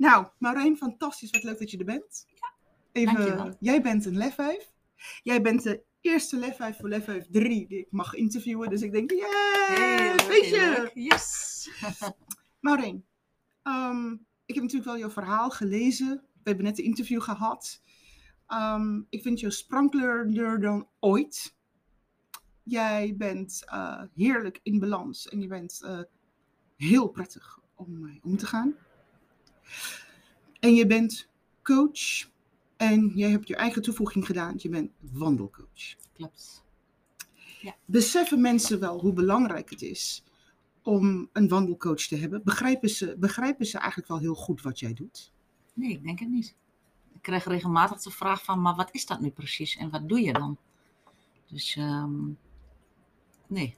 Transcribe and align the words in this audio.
Nou, 0.00 0.26
Maureen, 0.38 0.76
fantastisch. 0.76 1.30
Wat 1.30 1.42
leuk 1.42 1.58
dat 1.58 1.70
je 1.70 1.78
er 1.78 1.84
bent. 1.84 2.26
Even, 2.92 3.14
dankjewel. 3.14 3.56
jij 3.60 3.82
bent 3.82 4.04
een 4.04 4.16
lefwijf. 4.16 4.72
Jij 5.22 5.42
bent 5.42 5.62
de 5.62 5.82
eerste 6.00 6.36
lefwijf 6.36 6.76
voor 6.76 6.88
lefwijf 6.88 7.26
3 7.30 7.68
die 7.68 7.78
ik 7.78 7.90
mag 7.90 8.14
interviewen. 8.14 8.70
Dus 8.70 8.82
ik 8.82 8.92
denk, 8.92 9.10
yeah, 9.10 10.16
weet 10.16 10.48
je. 10.48 10.90
Yes. 10.94 11.70
Maureen, 12.60 13.04
ehm, 13.62 14.12
ik 14.44 14.54
heb 14.54 14.62
natuurlijk 14.62 14.90
wel 14.90 14.98
jouw 14.98 15.10
verhaal 15.10 15.50
gelezen. 15.50 16.08
We 16.08 16.48
hebben 16.48 16.64
net 16.64 16.78
een 16.78 16.84
interview 16.84 17.20
gehad. 17.20 17.82
Ehm, 18.46 19.00
ik 19.08 19.22
vind 19.22 19.40
je 19.40 19.50
sprankelender 19.50 20.60
dan 20.60 20.88
ooit. 20.98 21.56
Jij 22.62 23.14
bent 23.16 23.64
eh, 23.66 24.02
heerlijk 24.14 24.60
in 24.62 24.78
balans 24.78 25.28
en 25.28 25.40
je 25.40 25.46
bent 25.46 25.82
eh, 25.82 26.00
heel 26.76 27.08
prettig 27.08 27.58
om 27.74 28.00
mee 28.00 28.20
om 28.22 28.36
te 28.36 28.46
gaan. 28.46 28.76
En 30.60 30.74
je 30.74 30.86
bent 30.86 31.28
coach 31.62 32.28
en 32.76 33.12
jij 33.14 33.30
hebt 33.30 33.48
je 33.48 33.56
eigen 33.56 33.82
toevoeging 33.82 34.26
gedaan. 34.26 34.54
Je 34.56 34.68
bent 34.68 34.90
wandelcoach. 35.12 35.96
Klopt. 36.12 36.64
Beseffen 37.84 38.40
mensen 38.40 38.80
wel 38.80 39.00
hoe 39.00 39.12
belangrijk 39.12 39.70
het 39.70 39.82
is 39.82 40.24
om 40.82 41.28
een 41.32 41.48
wandelcoach 41.48 42.06
te 42.06 42.16
hebben? 42.16 42.40
Begrijpen 42.44 42.88
ze, 42.88 43.16
begrijpen 43.18 43.66
ze 43.66 43.78
eigenlijk 43.78 44.08
wel 44.08 44.18
heel 44.18 44.34
goed 44.34 44.62
wat 44.62 44.78
jij 44.78 44.92
doet? 44.92 45.32
Nee, 45.74 45.90
ik 45.90 46.02
denk 46.02 46.18
het 46.18 46.28
niet. 46.28 46.56
Ik 47.14 47.22
krijg 47.22 47.44
regelmatig 47.44 48.02
de 48.02 48.10
vraag 48.10 48.44
van, 48.44 48.62
maar 48.62 48.74
wat 48.74 48.94
is 48.94 49.06
dat 49.06 49.20
nu 49.20 49.30
precies 49.30 49.76
en 49.76 49.90
wat 49.90 50.08
doe 50.08 50.20
je 50.20 50.32
dan? 50.32 50.58
Dus 51.46 51.76
ehm, 51.76 52.28
nee, 53.46 53.76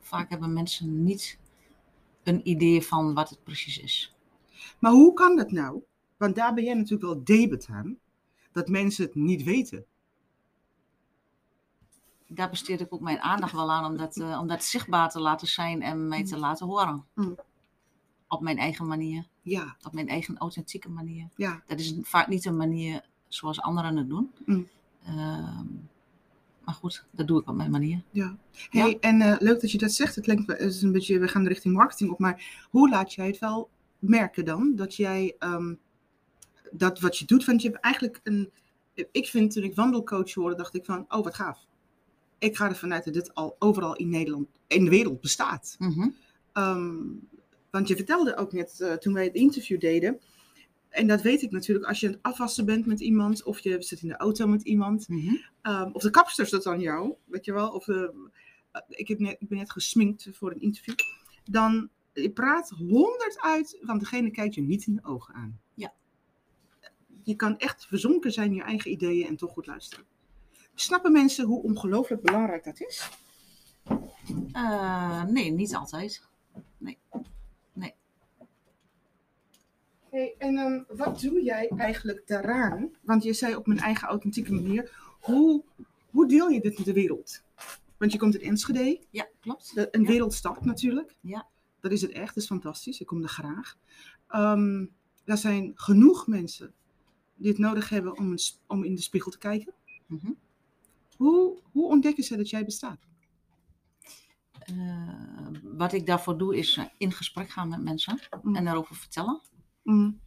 vaak 0.00 0.30
hebben 0.30 0.52
mensen 0.52 1.04
niet 1.04 1.38
een 2.22 2.48
idee 2.48 2.82
van 2.82 3.14
wat 3.14 3.30
het 3.30 3.42
precies 3.44 3.78
is. 3.78 4.11
Maar 4.78 4.92
hoe 4.92 5.12
kan 5.14 5.36
dat 5.36 5.50
nou? 5.50 5.82
Want 6.16 6.34
daar 6.34 6.54
ben 6.54 6.64
jij 6.64 6.74
natuurlijk 6.74 7.02
wel 7.02 7.24
debet 7.24 7.66
aan. 7.70 7.96
Dat 8.52 8.68
mensen 8.68 9.04
het 9.04 9.14
niet 9.14 9.42
weten. 9.42 9.84
Daar 12.28 12.50
besteed 12.50 12.80
ik 12.80 12.92
ook 12.94 13.00
mijn 13.00 13.20
aandacht 13.20 13.52
wel 13.52 13.72
aan 13.72 13.84
om 13.90 13.96
dat, 13.96 14.16
eh, 14.16 14.38
om 14.40 14.46
dat 14.46 14.64
zichtbaar 14.64 15.10
te 15.10 15.20
laten 15.20 15.48
zijn 15.48 15.82
en 15.82 16.08
mij 16.08 16.24
te 16.24 16.38
laten 16.38 16.66
horen. 16.66 17.04
Mm. 17.14 17.36
Op 18.28 18.40
mijn 18.40 18.58
eigen 18.58 18.86
manier, 18.86 19.26
Ja, 19.42 19.76
op 19.82 19.92
mijn 19.92 20.08
eigen 20.08 20.38
authentieke 20.38 20.88
manier. 20.90 21.28
ja. 21.36 21.62
Dat 21.66 21.78
is 21.78 21.94
vaak 22.02 22.28
niet 22.28 22.44
een 22.44 22.56
manier 22.56 23.04
zoals 23.28 23.60
anderen 23.60 23.96
het 23.96 24.08
doen. 24.08 24.30
Mm. 24.46 24.68
Ehm, 25.04 25.66
maar 26.64 26.74
goed, 26.74 27.04
dat 27.10 27.26
doe 27.26 27.40
ik 27.40 27.48
op 27.48 27.54
mijn 27.54 27.70
manier. 27.70 28.02
ja. 28.10 28.36
Hey, 28.70 28.98
En 29.00 29.20
eh, 29.20 29.36
leuk 29.38 29.60
dat 29.60 29.70
je 29.70 29.78
dat 29.78 29.92
zegt. 29.92 30.14
Het 30.14 30.24
klinkt 30.24 30.50
is 30.58 30.82
een 30.82 30.92
beetje, 30.92 31.18
we 31.18 31.28
gaan 31.28 31.46
richting 31.46 31.74
marketing 31.74 32.10
op. 32.10 32.18
Maar 32.18 32.66
hoe 32.70 32.88
laat 32.88 33.14
jij 33.14 33.26
het 33.26 33.38
wel 33.38 33.70
merken 34.02 34.44
dan? 34.44 34.74
Dat 34.76 34.96
jij 34.96 35.34
ehm, 35.38 35.74
dat 36.72 37.00
wat 37.00 37.18
je 37.18 37.24
doet. 37.24 37.44
Want 37.44 37.62
je 37.62 37.68
hebt 37.68 37.80
eigenlijk 37.80 38.20
een. 38.22 38.50
Ik 39.12 39.26
vind 39.26 39.52
toen 39.52 39.62
ik 39.62 39.74
wandelcoach 39.74 40.32
hoorde, 40.34 40.56
dacht 40.56 40.74
ik 40.74 40.84
van, 40.84 41.04
oh 41.08 41.24
wat 41.24 41.34
gaaf. 41.34 41.66
Ik 42.38 42.56
ga 42.56 42.68
ervan 42.68 42.92
uit 42.92 43.04
dat 43.04 43.14
dit 43.14 43.34
al 43.34 43.56
overal 43.58 43.96
in 43.96 44.08
Nederland, 44.08 44.46
in 44.66 44.84
de 44.84 44.90
wereld 44.90 45.20
bestaat. 45.20 45.76
Mhm. 45.78 46.08
Ehm, 46.52 46.96
want 47.70 47.88
je 47.88 47.96
vertelde 47.96 48.36
ook 48.36 48.52
net 48.52 48.80
eh, 48.80 48.92
toen 48.92 49.12
wij 49.14 49.24
het 49.24 49.34
interview 49.34 49.80
deden. 49.80 50.20
En 50.88 51.06
dat 51.06 51.22
weet 51.22 51.42
ik 51.42 51.50
natuurlijk, 51.50 51.86
als 51.86 52.00
je 52.00 52.06
aan 52.06 52.12
het 52.12 52.22
afwassen 52.22 52.64
bent 52.64 52.86
met 52.86 53.00
iemand, 53.00 53.42
of 53.44 53.58
je 53.58 53.82
zit 53.82 54.02
in 54.02 54.08
de 54.08 54.16
auto 54.16 54.46
met 54.46 54.62
iemand, 54.62 55.08
Mhm. 55.08 55.34
ehm, 55.62 55.90
of 55.92 56.02
de 56.02 56.10
kapster 56.10 56.46
staat 56.46 56.66
aan 56.66 56.80
jou, 56.80 57.14
weet 57.24 57.44
je 57.44 57.52
wel, 57.52 57.68
of 57.68 57.84
de, 57.84 58.28
eh, 58.72 58.82
ik, 58.88 59.08
heb 59.08 59.18
net, 59.18 59.36
ik 59.38 59.48
ben 59.48 59.58
net 59.58 59.70
gesminkt 59.72 60.28
voor 60.32 60.50
een 60.50 60.60
interview, 60.60 60.94
dan 61.44 61.88
je 62.12 62.30
praat 62.30 62.68
honderd 62.70 63.40
uit, 63.40 63.78
want 63.82 64.00
degene 64.00 64.30
kijkt 64.30 64.54
je 64.54 64.62
niet 64.62 64.86
in 64.86 64.94
de 64.94 65.04
ogen 65.04 65.34
aan. 65.34 65.60
Ja. 65.74 65.92
Je 67.22 67.34
kan 67.36 67.58
echt 67.58 67.86
verzonken 67.86 68.32
zijn 68.32 68.48
in 68.48 68.54
je 68.54 68.62
eigen 68.62 68.90
ideeën 68.90 69.26
en 69.26 69.36
toch 69.36 69.52
goed 69.52 69.66
luisteren. 69.66 70.04
Snappen 70.74 71.12
mensen 71.12 71.44
hoe 71.46 71.62
ongelooflijk 71.62 72.22
belangrijk 72.22 72.64
dat 72.64 72.80
is? 72.80 73.08
Eh, 74.52 75.24
nee, 75.24 75.50
niet 75.50 75.74
altijd. 75.74 76.30
Hey, 80.10 80.34
en 80.38 80.56
ehm, 80.58 80.82
wat 80.98 81.20
doe 81.20 81.42
jij 81.42 81.68
eigenlijk 81.76 82.22
daaraan? 82.26 82.90
Want 83.02 83.22
je 83.22 83.32
zei 83.32 83.54
op 83.56 83.66
mijn 83.66 83.78
eigen 83.78 84.08
authentieke 84.08 84.52
manier. 84.52 84.96
Hoe, 85.20 85.62
hoe 86.10 86.28
deel 86.28 86.48
je 86.48 86.60
dit 86.60 86.76
met 86.76 86.86
de 86.86 86.92
wereld? 86.92 87.42
Want 87.96 88.12
je 88.12 88.18
komt 88.18 88.34
in 88.34 88.48
Enschede, 88.48 89.00
Ja, 89.10 89.28
klopt. 89.40 89.74
de- 89.74 89.88
een 89.90 90.02
Ja. 90.02 90.08
wereldstad 90.08 90.64
natuurlijk. 90.64 91.14
Ja. 91.20 91.48
Dat 91.82 91.92
is 91.92 92.02
het 92.02 92.10
echt, 92.10 92.34
dat 92.34 92.42
is 92.42 92.46
fantastisch. 92.48 93.00
Ik 93.00 93.06
kom 93.06 93.22
er 93.22 93.28
graag. 93.28 93.76
Ehm 94.28 94.86
er 95.24 95.36
zijn 95.36 95.72
genoeg 95.74 96.26
mensen 96.26 96.74
die 97.34 97.48
het 97.48 97.58
nodig 97.58 97.88
hebben 97.88 98.16
om, 98.16 98.30
een 98.30 98.38
s- 98.38 98.60
om 98.66 98.84
in 98.84 98.94
de 98.94 99.00
spiegel 99.00 99.30
te 99.30 99.38
kijken. 99.38 99.74
Mhm. 100.06 100.30
Hoe, 101.16 101.58
hoe 101.72 101.88
ontdekken 101.88 102.24
ze 102.24 102.36
dat 102.36 102.50
jij 102.50 102.64
bestaat? 102.64 103.00
Eh, 104.58 105.48
wat 105.62 105.92
ik 105.92 106.06
daarvoor 106.06 106.38
doe 106.38 106.56
is 106.56 106.76
eh, 106.76 106.84
in 106.98 107.12
gesprek 107.12 107.50
gaan 107.50 107.68
met 107.68 107.82
mensen 107.82 108.18
Mm. 108.42 108.56
en 108.56 108.64
daarover 108.64 108.96
vertellen. 108.96 109.40
Mm. 109.82 110.20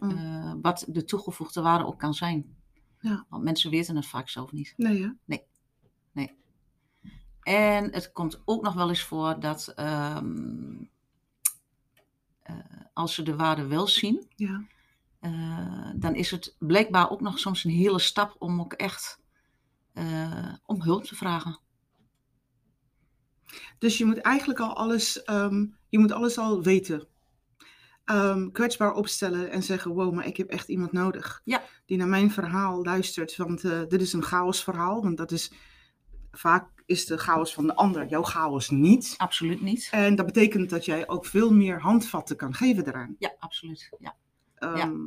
Mm. 0.00 0.10
eh, 0.10 0.54
wat 0.62 0.84
de 0.88 1.04
toegevoegde 1.04 1.60
waarde 1.60 1.84
ook 1.86 1.98
kan 1.98 2.14
zijn. 2.14 2.56
Ja. 3.00 3.26
Want 3.28 3.42
mensen 3.44 3.70
weten 3.70 3.96
het 3.96 4.06
vaak 4.06 4.28
zelf 4.28 4.52
niet. 4.52 4.74
Nee, 4.76 5.02
hè? 5.02 5.08
En 7.42 7.92
het 7.92 8.12
komt 8.12 8.42
ook 8.44 8.62
nog 8.62 8.74
wel 8.74 8.88
eens 8.88 9.02
voor 9.02 9.40
dat 9.40 9.68
ehm, 9.68 10.82
eh, 12.42 12.56
als 12.92 13.14
ze 13.14 13.22
de 13.22 13.36
waarde 13.36 13.66
wel 13.66 13.86
zien, 13.86 14.28
Ja. 14.36 14.64
eh, 15.20 15.90
dan 15.96 16.14
is 16.14 16.30
het 16.30 16.56
blijkbaar 16.58 17.10
ook 17.10 17.20
nog 17.20 17.38
soms 17.38 17.64
een 17.64 17.70
hele 17.70 17.98
stap 17.98 18.36
om 18.38 18.60
ook 18.60 18.72
echt 18.72 19.18
eh, 19.92 20.54
om 20.66 20.82
hulp 20.82 21.04
te 21.04 21.14
vragen. 21.16 21.58
Dus 23.78 23.98
je 23.98 24.04
moet 24.04 24.18
eigenlijk 24.18 24.60
al 24.60 24.76
alles, 24.76 25.22
ehm, 25.22 25.66
je 25.88 25.98
moet 25.98 26.12
alles 26.12 26.38
al 26.38 26.62
weten. 26.62 27.06
Ehm, 28.04 28.50
kwetsbaar 28.50 28.92
opstellen 28.92 29.50
en 29.50 29.62
zeggen, 29.62 29.90
wow, 29.90 30.14
maar 30.14 30.26
ik 30.26 30.36
heb 30.36 30.48
echt 30.48 30.68
iemand 30.68 30.92
nodig. 30.92 31.40
Ja. 31.44 31.62
Die 31.86 31.96
naar 31.96 32.08
mijn 32.08 32.30
verhaal 32.30 32.84
luistert, 32.84 33.36
want 33.36 33.62
dit 33.62 34.00
is 34.00 34.12
een 34.12 34.22
chaosverhaal. 34.22 35.02
Want 35.02 35.16
dat 35.16 35.30
is, 35.32 35.52
vaak 36.32 36.79
is 36.90 37.06
de 37.06 37.18
chaos 37.18 37.54
van 37.54 37.66
de 37.66 37.74
ander 37.74 38.06
jouw 38.06 38.22
chaos 38.22 38.70
niet. 38.70 39.14
Absoluut 39.16 39.60
niet. 39.60 39.88
En 39.90 40.14
dat 40.14 40.26
betekent 40.26 40.70
dat 40.70 40.84
jij 40.84 41.08
ook 41.08 41.26
veel 41.26 41.52
meer 41.52 41.80
handvatten 41.80 42.36
kan 42.36 42.54
geven 42.54 42.84
daaraan. 42.84 43.16
Ja, 43.18 43.34
absoluut. 43.38 43.90
Ja. 43.98 44.16
Ehm, 44.54 44.98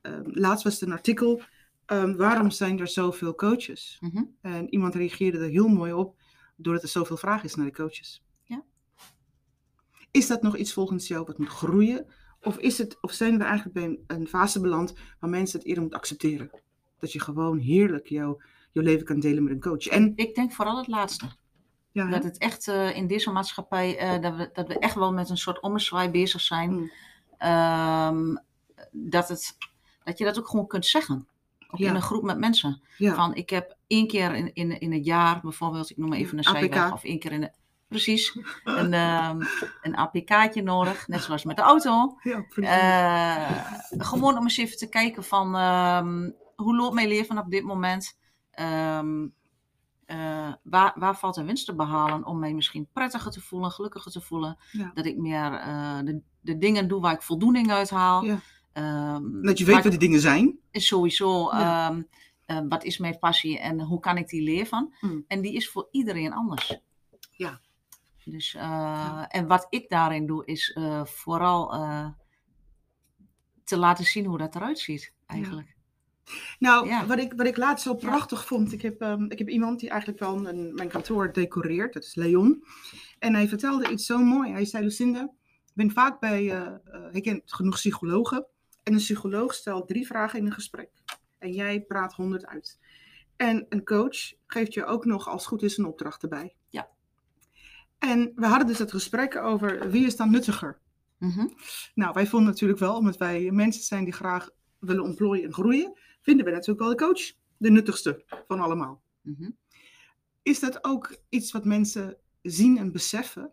ehm, 0.00 0.22
laatst 0.24 0.64
was 0.64 0.80
er 0.80 0.86
een 0.86 0.92
artikel, 0.92 1.42
ehm, 1.86 2.16
waarom 2.16 2.50
zijn 2.50 2.80
er 2.80 2.88
zoveel 2.88 3.34
coaches? 3.34 3.98
Mhm. 4.00 4.22
En 4.40 4.72
iemand 4.72 4.94
reageerde 4.94 5.38
er 5.38 5.50
heel 5.50 5.68
mooi 5.68 5.92
op, 5.92 6.16
doordat 6.56 6.82
er 6.82 6.88
zoveel 6.88 7.16
vraag 7.16 7.44
is 7.44 7.54
naar 7.54 7.66
de 7.66 7.72
coaches. 7.72 8.24
Ja. 8.42 8.64
Is 10.10 10.26
dat 10.26 10.42
nog 10.42 10.56
iets 10.56 10.72
volgens 10.72 11.08
jou 11.08 11.24
wat 11.24 11.38
moet 11.38 11.48
groeien? 11.48 12.06
Of, 12.40 12.58
is 12.58 12.78
het, 12.78 12.98
of 13.00 13.12
zijn 13.12 13.38
we 13.38 13.44
eigenlijk 13.44 13.74
bij 13.74 13.84
een, 13.84 14.04
een 14.06 14.28
fase 14.28 14.60
beland 14.60 14.94
waar 15.20 15.30
mensen 15.30 15.58
het 15.58 15.66
eerder 15.66 15.82
moeten 15.82 16.00
accepteren? 16.00 16.50
Dat 16.98 17.12
je 17.12 17.20
gewoon 17.20 17.58
heerlijk 17.58 18.06
jouw, 18.06 18.40
jouw 18.72 18.84
leven 18.84 19.04
kan 19.06 19.20
delen 19.20 19.42
met 19.42 19.52
een 19.52 19.60
coach. 19.60 19.86
En 19.86 20.12
Ik 20.16 20.34
denk 20.34 20.52
vooral 20.52 20.76
het 20.76 20.86
laatste. 20.86 21.26
ja? 21.92 22.06
Dat 22.06 22.24
het 22.24 22.38
echt 22.38 22.68
eh, 22.68 22.96
in 22.96 23.06
deze 23.06 23.30
maatschappij, 23.30 23.98
eh, 23.98 24.20
dat, 24.22 24.36
we, 24.36 24.50
dat 24.52 24.68
we 24.68 24.78
echt 24.78 24.94
wel 24.94 25.12
met 25.12 25.30
een 25.30 25.36
soort 25.38 25.60
ommezwaai 25.60 26.08
bezig 26.10 26.40
zijn. 26.40 26.70
Mm. 26.72 26.90
Ehm, 27.38 28.36
dat, 28.90 29.28
het, 29.28 29.56
dat 30.04 30.18
je 30.18 30.24
dat 30.24 30.38
ook 30.38 30.48
gewoon 30.48 30.66
kunt 30.66 30.86
zeggen. 30.86 31.26
Ook 31.70 31.78
Ja. 31.80 31.88
in 31.88 31.94
een 31.94 32.02
groep 32.02 32.22
met 32.22 32.38
mensen. 32.38 32.80
ja. 32.96 33.14
Van 33.14 33.34
ik 33.34 33.50
heb 33.50 33.76
één 33.86 34.06
keer 34.06 34.34
in, 34.34 34.54
in, 34.54 34.80
in 34.80 34.92
het 34.92 35.04
jaar, 35.04 35.40
bijvoorbeeld, 35.40 35.90
ik 35.90 35.96
noem 35.96 36.08
maar 36.08 36.18
even 36.18 36.38
een 36.38 36.44
APK. 36.46 36.58
zijweg. 36.58 36.92
Of 36.92 37.04
één 37.04 37.18
keer 37.18 37.32
in 37.32 37.40
de, 37.40 37.50
precies, 37.88 38.38
een, 38.64 38.92
ehm 38.94 39.40
een 39.82 39.96
APK'tje 39.96 40.62
nodig. 40.62 41.08
Net 41.08 41.22
zoals 41.22 41.44
met 41.44 41.56
de 41.56 41.62
auto. 41.62 42.16
ja, 42.22 42.40
precies. 42.48 42.70
Eh, 42.72 43.72
gewoon 43.98 44.36
om 44.38 44.42
eens 44.42 44.56
even 44.56 44.76
te 44.76 44.88
kijken 44.88 45.24
van 45.24 45.54
ehm, 45.56 46.30
hoe 46.56 46.76
loopt 46.76 46.94
mijn 46.94 47.08
leven 47.08 47.38
op 47.38 47.50
dit 47.50 47.64
moment? 47.64 48.18
Ehm, 48.52 49.26
eh, 50.04 50.52
waar, 50.62 50.92
waar 50.94 51.16
valt 51.18 51.36
er 51.36 51.44
winst 51.44 51.66
te 51.66 51.74
behalen 51.74 52.24
om 52.26 52.38
mij 52.38 52.54
misschien 52.54 52.88
prettiger 52.92 53.30
te 53.30 53.40
voelen, 53.40 53.70
gelukkiger 53.70 54.12
te 54.12 54.20
voelen? 54.20 54.58
Ja. 54.72 54.90
Dat 54.94 55.06
ik 55.06 55.16
meer 55.16 55.52
eh, 55.52 55.98
de, 56.04 56.20
de 56.40 56.58
dingen 56.58 56.88
doe 56.88 57.00
waar 57.00 57.12
ik 57.14 57.22
voldoening 57.22 57.70
uit 57.70 57.90
haal. 57.90 58.24
Ja. 58.24 58.38
Ehm, 58.72 59.42
dat 59.42 59.58
je 59.58 59.64
weet 59.64 59.82
wat 59.82 59.90
die 59.92 59.98
dingen 60.00 60.20
zijn. 60.20 60.58
is 60.70 60.86
sowieso 60.86 61.50
Ja. 61.56 61.88
ehm, 61.90 62.02
eh, 62.46 62.60
wat 62.68 62.84
is 62.84 62.98
mijn 62.98 63.18
passie 63.18 63.58
en 63.58 63.80
hoe 63.80 64.00
kan 64.00 64.16
ik 64.16 64.28
die 64.28 64.42
leven? 64.42 64.94
Mm. 65.00 65.24
En 65.28 65.40
die 65.40 65.52
is 65.52 65.68
voor 65.70 65.88
iedereen 65.90 66.32
anders. 66.32 66.78
Ja. 67.30 67.60
Dus, 68.24 68.54
eh, 68.54 69.24
En 69.28 69.46
wat 69.46 69.66
ik 69.70 69.88
daarin 69.88 70.26
doe, 70.26 70.44
is 70.44 70.78
vooral 71.04 71.70
te 73.64 73.76
laten 73.76 74.04
zien 74.04 74.26
hoe 74.26 74.38
dat 74.38 74.54
eruit 74.54 74.78
ziet, 74.78 75.12
eigenlijk. 75.26 75.76
Nou, 76.58 76.86
Ja. 76.86 77.06
wat, 77.06 77.18
ik, 77.18 77.32
wat 77.36 77.46
ik 77.46 77.56
laatst 77.56 77.84
zo 77.84 77.94
prachtig 77.94 78.46
vond, 78.46 78.72
ik 78.72 78.82
heb, 78.82 79.00
ehm, 79.00 79.24
ik 79.28 79.38
heb 79.38 79.48
iemand 79.48 79.80
die 79.80 79.88
eigenlijk 79.90 80.20
wel 80.20 80.46
een, 80.46 80.74
mijn 80.74 80.88
kantoor 80.88 81.32
decoreert, 81.32 81.92
dat 81.92 82.02
is 82.04 82.14
Leon. 82.14 82.64
En 83.18 83.34
hij 83.34 83.48
vertelde 83.48 83.90
iets 83.90 84.06
zo 84.06 84.18
mooi. 84.18 84.52
Hij 84.52 84.64
zei, 84.64 84.84
Lucinda, 84.84 85.30
ben 85.74 85.90
vaak 85.90 86.20
bij, 86.20 86.50
eh, 86.50 86.72
ik 87.12 87.22
ken 87.22 87.42
genoeg 87.44 87.74
psychologen. 87.74 88.46
En 88.82 88.92
een 88.92 88.98
psycholoog 88.98 89.54
stelt 89.54 89.88
drie 89.88 90.06
vragen 90.06 90.38
in 90.38 90.46
een 90.46 90.52
gesprek. 90.52 90.90
En 91.38 91.52
jij 91.52 91.80
praat 91.80 92.14
honderd 92.14 92.46
uit. 92.46 92.78
En 93.36 93.66
een 93.68 93.84
coach 93.84 94.32
geeft 94.46 94.74
je 94.74 94.84
ook 94.84 95.04
nog, 95.04 95.28
als 95.28 95.40
het 95.40 95.46
goed 95.48 95.62
is, 95.62 95.76
een 95.78 95.86
opdracht 95.86 96.22
erbij. 96.22 96.54
Ja. 96.68 96.88
En 97.98 98.32
we 98.34 98.46
hadden 98.46 98.66
dus 98.66 98.78
het 98.78 98.90
gesprek 98.90 99.36
over 99.36 99.90
wie 99.90 100.06
is 100.06 100.16
dan 100.16 100.30
nuttiger. 100.30 100.78
Mhm. 101.18 101.46
Nou, 101.94 102.12
wij 102.12 102.26
vonden 102.26 102.48
natuurlijk 102.48 102.80
wel, 102.80 102.96
omdat 102.96 103.16
wij 103.16 103.50
mensen 103.50 103.82
zijn 103.82 104.04
die 104.04 104.12
graag 104.12 104.48
willen 104.84 105.02
ontplooien 105.02 105.44
en 105.44 105.52
groeien, 105.52 105.98
vinden 106.20 106.44
we 106.44 106.50
natuurlijk 106.50 106.80
wel 106.80 106.88
de 106.88 107.04
coach 107.04 107.32
de 107.56 107.70
nuttigste 107.70 108.24
van 108.46 108.60
allemaal. 108.60 109.02
Mhm. 109.20 109.50
Is 110.42 110.60
dat 110.60 110.84
ook 110.84 111.16
iets 111.28 111.52
wat 111.52 111.64
mensen 111.64 112.16
zien 112.42 112.78
en 112.78 112.92
beseffen? 112.92 113.52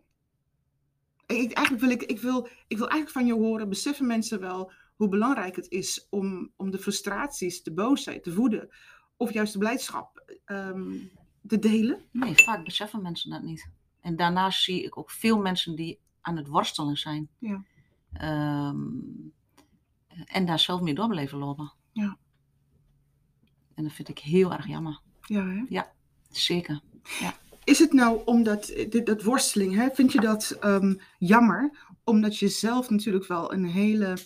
Ik, 1.26 1.52
eigenlijk 1.52 1.84
wil 1.84 1.90
ik, 1.90 2.02
ik, 2.02 2.20
wil, 2.20 2.48
ik 2.68 2.78
wil 2.78 2.88
eigenlijk 2.88 3.10
van 3.10 3.26
je 3.26 3.46
horen, 3.46 3.68
beseffen 3.68 4.06
mensen 4.06 4.40
wel 4.40 4.72
hoe 4.96 5.08
belangrijk 5.08 5.56
het 5.56 5.70
is 5.70 6.06
om, 6.10 6.52
om 6.56 6.70
de 6.70 6.78
frustraties, 6.78 7.62
de 7.62 7.72
boosheid, 7.72 8.24
de 8.24 8.34
woede 8.34 8.74
of 9.16 9.32
juist 9.32 9.52
de 9.52 9.58
blijdschap 9.58 10.38
ehm, 10.44 10.92
te 11.46 11.58
delen? 11.58 12.00
Nee, 12.10 12.34
vaak 12.34 12.64
beseffen 12.64 13.02
mensen 13.02 13.30
dat 13.30 13.42
niet. 13.42 13.70
En 14.00 14.16
daarnaast 14.16 14.62
zie 14.62 14.84
ik 14.84 14.98
ook 14.98 15.10
veel 15.10 15.38
mensen 15.38 15.76
die 15.76 15.98
aan 16.20 16.36
het 16.36 16.48
worstelen 16.48 16.96
zijn. 16.96 17.28
Ja. 17.38 17.64
Ehm, 18.12 18.88
en 20.24 20.46
daar 20.46 20.58
zelf 20.58 20.80
mee 20.80 20.94
door 20.94 21.08
blijven 21.08 21.38
lopen. 21.38 21.72
Ja. 21.92 22.16
En 23.74 23.82
dat 23.84 23.92
vind 23.92 24.08
ik 24.08 24.18
heel 24.18 24.52
erg 24.52 24.66
jammer. 24.66 25.00
Ja, 25.20 25.46
hè? 25.46 25.82
Zeker. 26.30 26.80
Is 27.64 27.78
het 27.78 27.92
nou 27.92 28.22
omdat, 28.24 28.66
dit, 28.66 29.06
dat 29.06 29.22
worsteling, 29.22 29.74
hè, 29.74 29.88
vind 29.90 30.12
je 30.12 30.20
dat 30.20 30.50
ehm, 30.50 30.94
jammer? 31.18 31.70
Omdat 32.04 32.38
je 32.38 32.48
zelf 32.48 32.90
natuurlijk 32.90 33.26
wel 33.26 33.52
een 33.52 33.64
hele, 33.64 34.16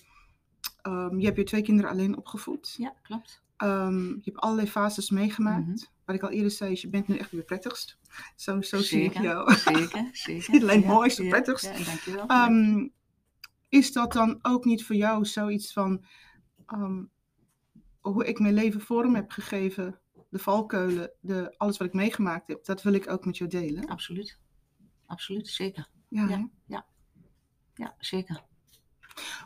ehm, 0.83 1.19
je 1.19 1.25
hebt 1.25 1.37
je 1.37 1.45
twee 1.45 1.63
kinderen 1.63 1.91
alleen 1.91 2.17
opgevoed. 2.17 2.75
Ja, 2.79 2.95
klopt. 3.03 3.43
Ehm, 3.57 4.07
je 4.07 4.21
hebt 4.25 4.39
allerlei 4.39 4.69
fases 4.69 5.11
meegemaakt. 5.11 5.67
Mhm. 5.67 5.77
Wat 6.05 6.15
ik 6.15 6.23
al 6.23 6.31
eerder 6.31 6.51
zei, 6.51 6.73
is 6.73 6.81
je 6.81 6.89
bent 6.89 7.09
nu 7.09 7.17
echt 7.17 7.31
weer 7.31 7.45
prettigst. 7.45 7.99
Zo, 8.37 8.61
zo 8.61 8.79
zie 8.79 9.03
ik 9.03 9.21
jou. 9.21 9.55
Zeker, 9.55 10.09
zeker. 10.27 10.53
Niet 10.53 10.63
alleen 10.63 10.81
Ja, 10.81 10.87
mooist, 10.87 11.19
ja, 11.19 11.29
prettigst. 11.29 11.65
Ja, 11.65 11.85
dankjewel. 11.85 12.27
Ehm, 12.27 12.87
is 13.75 13.93
dat 13.93 14.13
dan 14.13 14.39
ook 14.43 14.65
niet 14.65 14.85
voor 14.85 14.97
jou 14.97 15.25
zoiets 15.25 15.73
van 15.73 16.05
ehm, 16.67 17.05
hoe 18.01 18.27
ik 18.27 18.39
mijn 18.39 18.55
leven 18.55 18.81
vorm 18.81 19.15
heb 19.15 19.31
gegeven, 19.31 20.01
de 20.29 20.39
valkeulen, 20.39 21.11
de, 21.21 21.55
alles 21.57 21.77
wat 21.77 21.87
ik 21.87 21.95
meegemaakt 21.95 22.49
heb, 22.49 22.65
dat 22.65 22.83
wil 22.83 22.93
ik 22.93 23.11
ook 23.11 23.25
met 23.25 23.37
jou 23.37 23.51
delen? 23.51 23.87
Absoluut. 23.87 24.39
Absoluut, 25.07 25.49
zeker. 25.49 25.89
Ja, 26.09 26.49
Ja. 26.67 26.87
Ja, 27.75 27.95
zeker. 27.99 28.43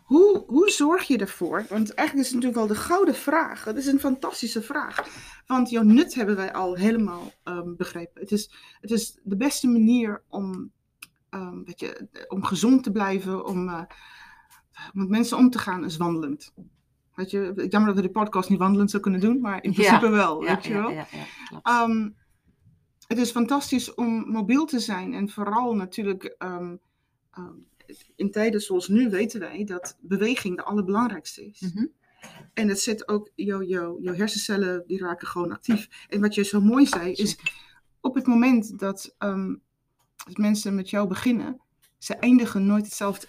Hoe, 0.03 0.45
hoe 0.47 0.71
zorg 0.71 1.07
je 1.07 1.19
ervoor? 1.19 1.67
Want 1.69 1.95
eigenlijk 1.95 2.29
is 2.29 2.35
het 2.35 2.43
natuurlijk 2.43 2.55
wel 2.55 2.77
de 2.77 2.83
gouden 2.83 3.15
vraag. 3.15 3.65
Het 3.65 3.77
is 3.77 3.87
een 3.87 4.01
fantastische 4.01 4.63
vraag. 4.63 5.09
Want 5.47 5.71
jouw 5.71 5.83
nut 5.83 6.15
hebben 6.15 6.37
wij 6.37 6.53
al 6.53 6.75
helemaal 6.75 7.33
ehm, 7.43 7.75
begrepen. 7.77 8.21
Het 8.21 8.33
is, 8.33 8.51
het 8.81 8.91
is 8.91 9.19
de 9.23 9.37
beste 9.37 9.69
manier 9.69 10.23
om, 10.29 10.73
ehm, 11.31 11.63
weet 11.65 11.81
je, 11.81 12.09
om 12.29 12.45
gezond 12.45 12.83
te 12.83 12.91
blijven, 12.93 13.45
om 13.47 13.69
eh, 13.69 13.83
met 14.93 15.09
mensen 15.09 15.37
om 15.37 15.51
te 15.51 15.59
gaan, 15.59 15.85
is 15.85 15.97
wandelend. 15.97 16.53
Weet 17.15 17.31
je, 17.31 17.67
jammer 17.69 17.95
dat 17.95 18.03
we 18.03 18.07
de 18.07 18.19
podcast 18.21 18.49
niet 18.49 18.59
wandelend 18.59 18.91
zou 18.91 19.03
kunnen 19.03 19.21
doen, 19.21 19.41
maar 19.41 19.63
in 19.63 19.71
Ja, 19.71 19.77
principe 19.77 20.09
wel. 20.09 20.43
Ja, 20.45 20.55
weet 20.55 20.65
je 20.65 20.73
wel? 20.73 20.91
ja. 20.91 21.07
Ehm, 21.63 22.11
het 23.07 23.19
is 23.19 23.31
fantastisch 23.31 23.95
om 23.95 24.31
mobiel 24.31 24.65
te 24.65 24.79
zijn 24.81 25.15
en 25.15 25.29
vooral 25.29 25.75
natuurlijk 25.75 26.25
ehm, 26.25 26.77
ehm, 27.31 27.55
in 28.17 28.31
tijden 28.31 28.61
zoals 28.61 28.89
nu 28.89 29.11
weten 29.11 29.41
wij 29.41 29.65
dat 29.65 29.97
beweging 30.01 30.57
de 30.57 30.65
allerbelangrijkste 30.65 31.47
is. 31.47 31.61
Mhm. 31.61 31.87
En 32.55 32.69
het 32.69 32.81
zet 32.81 33.09
ook 33.09 33.31
jouw 33.35 33.63
jouw 33.63 34.15
hersencellen, 34.15 34.85
die 34.87 34.99
raken 34.99 35.27
gewoon 35.29 35.53
actief. 35.53 36.07
En 36.09 36.21
wat 36.21 36.35
je 36.35 36.43
zo 36.43 36.61
mooi 36.61 36.87
zei, 36.87 37.13
is 37.13 37.39
op 38.01 38.15
het 38.15 38.27
moment 38.27 38.79
dat, 38.79 39.15
ehm, 39.19 39.55
dat 40.25 40.37
mensen 40.37 40.75
met 40.75 40.91
jou 40.91 41.09
beginnen, 41.09 41.61
ze 41.99 42.15
eindigen 42.15 42.67
nooit 42.67 42.85
hetzelfde. 42.85 43.27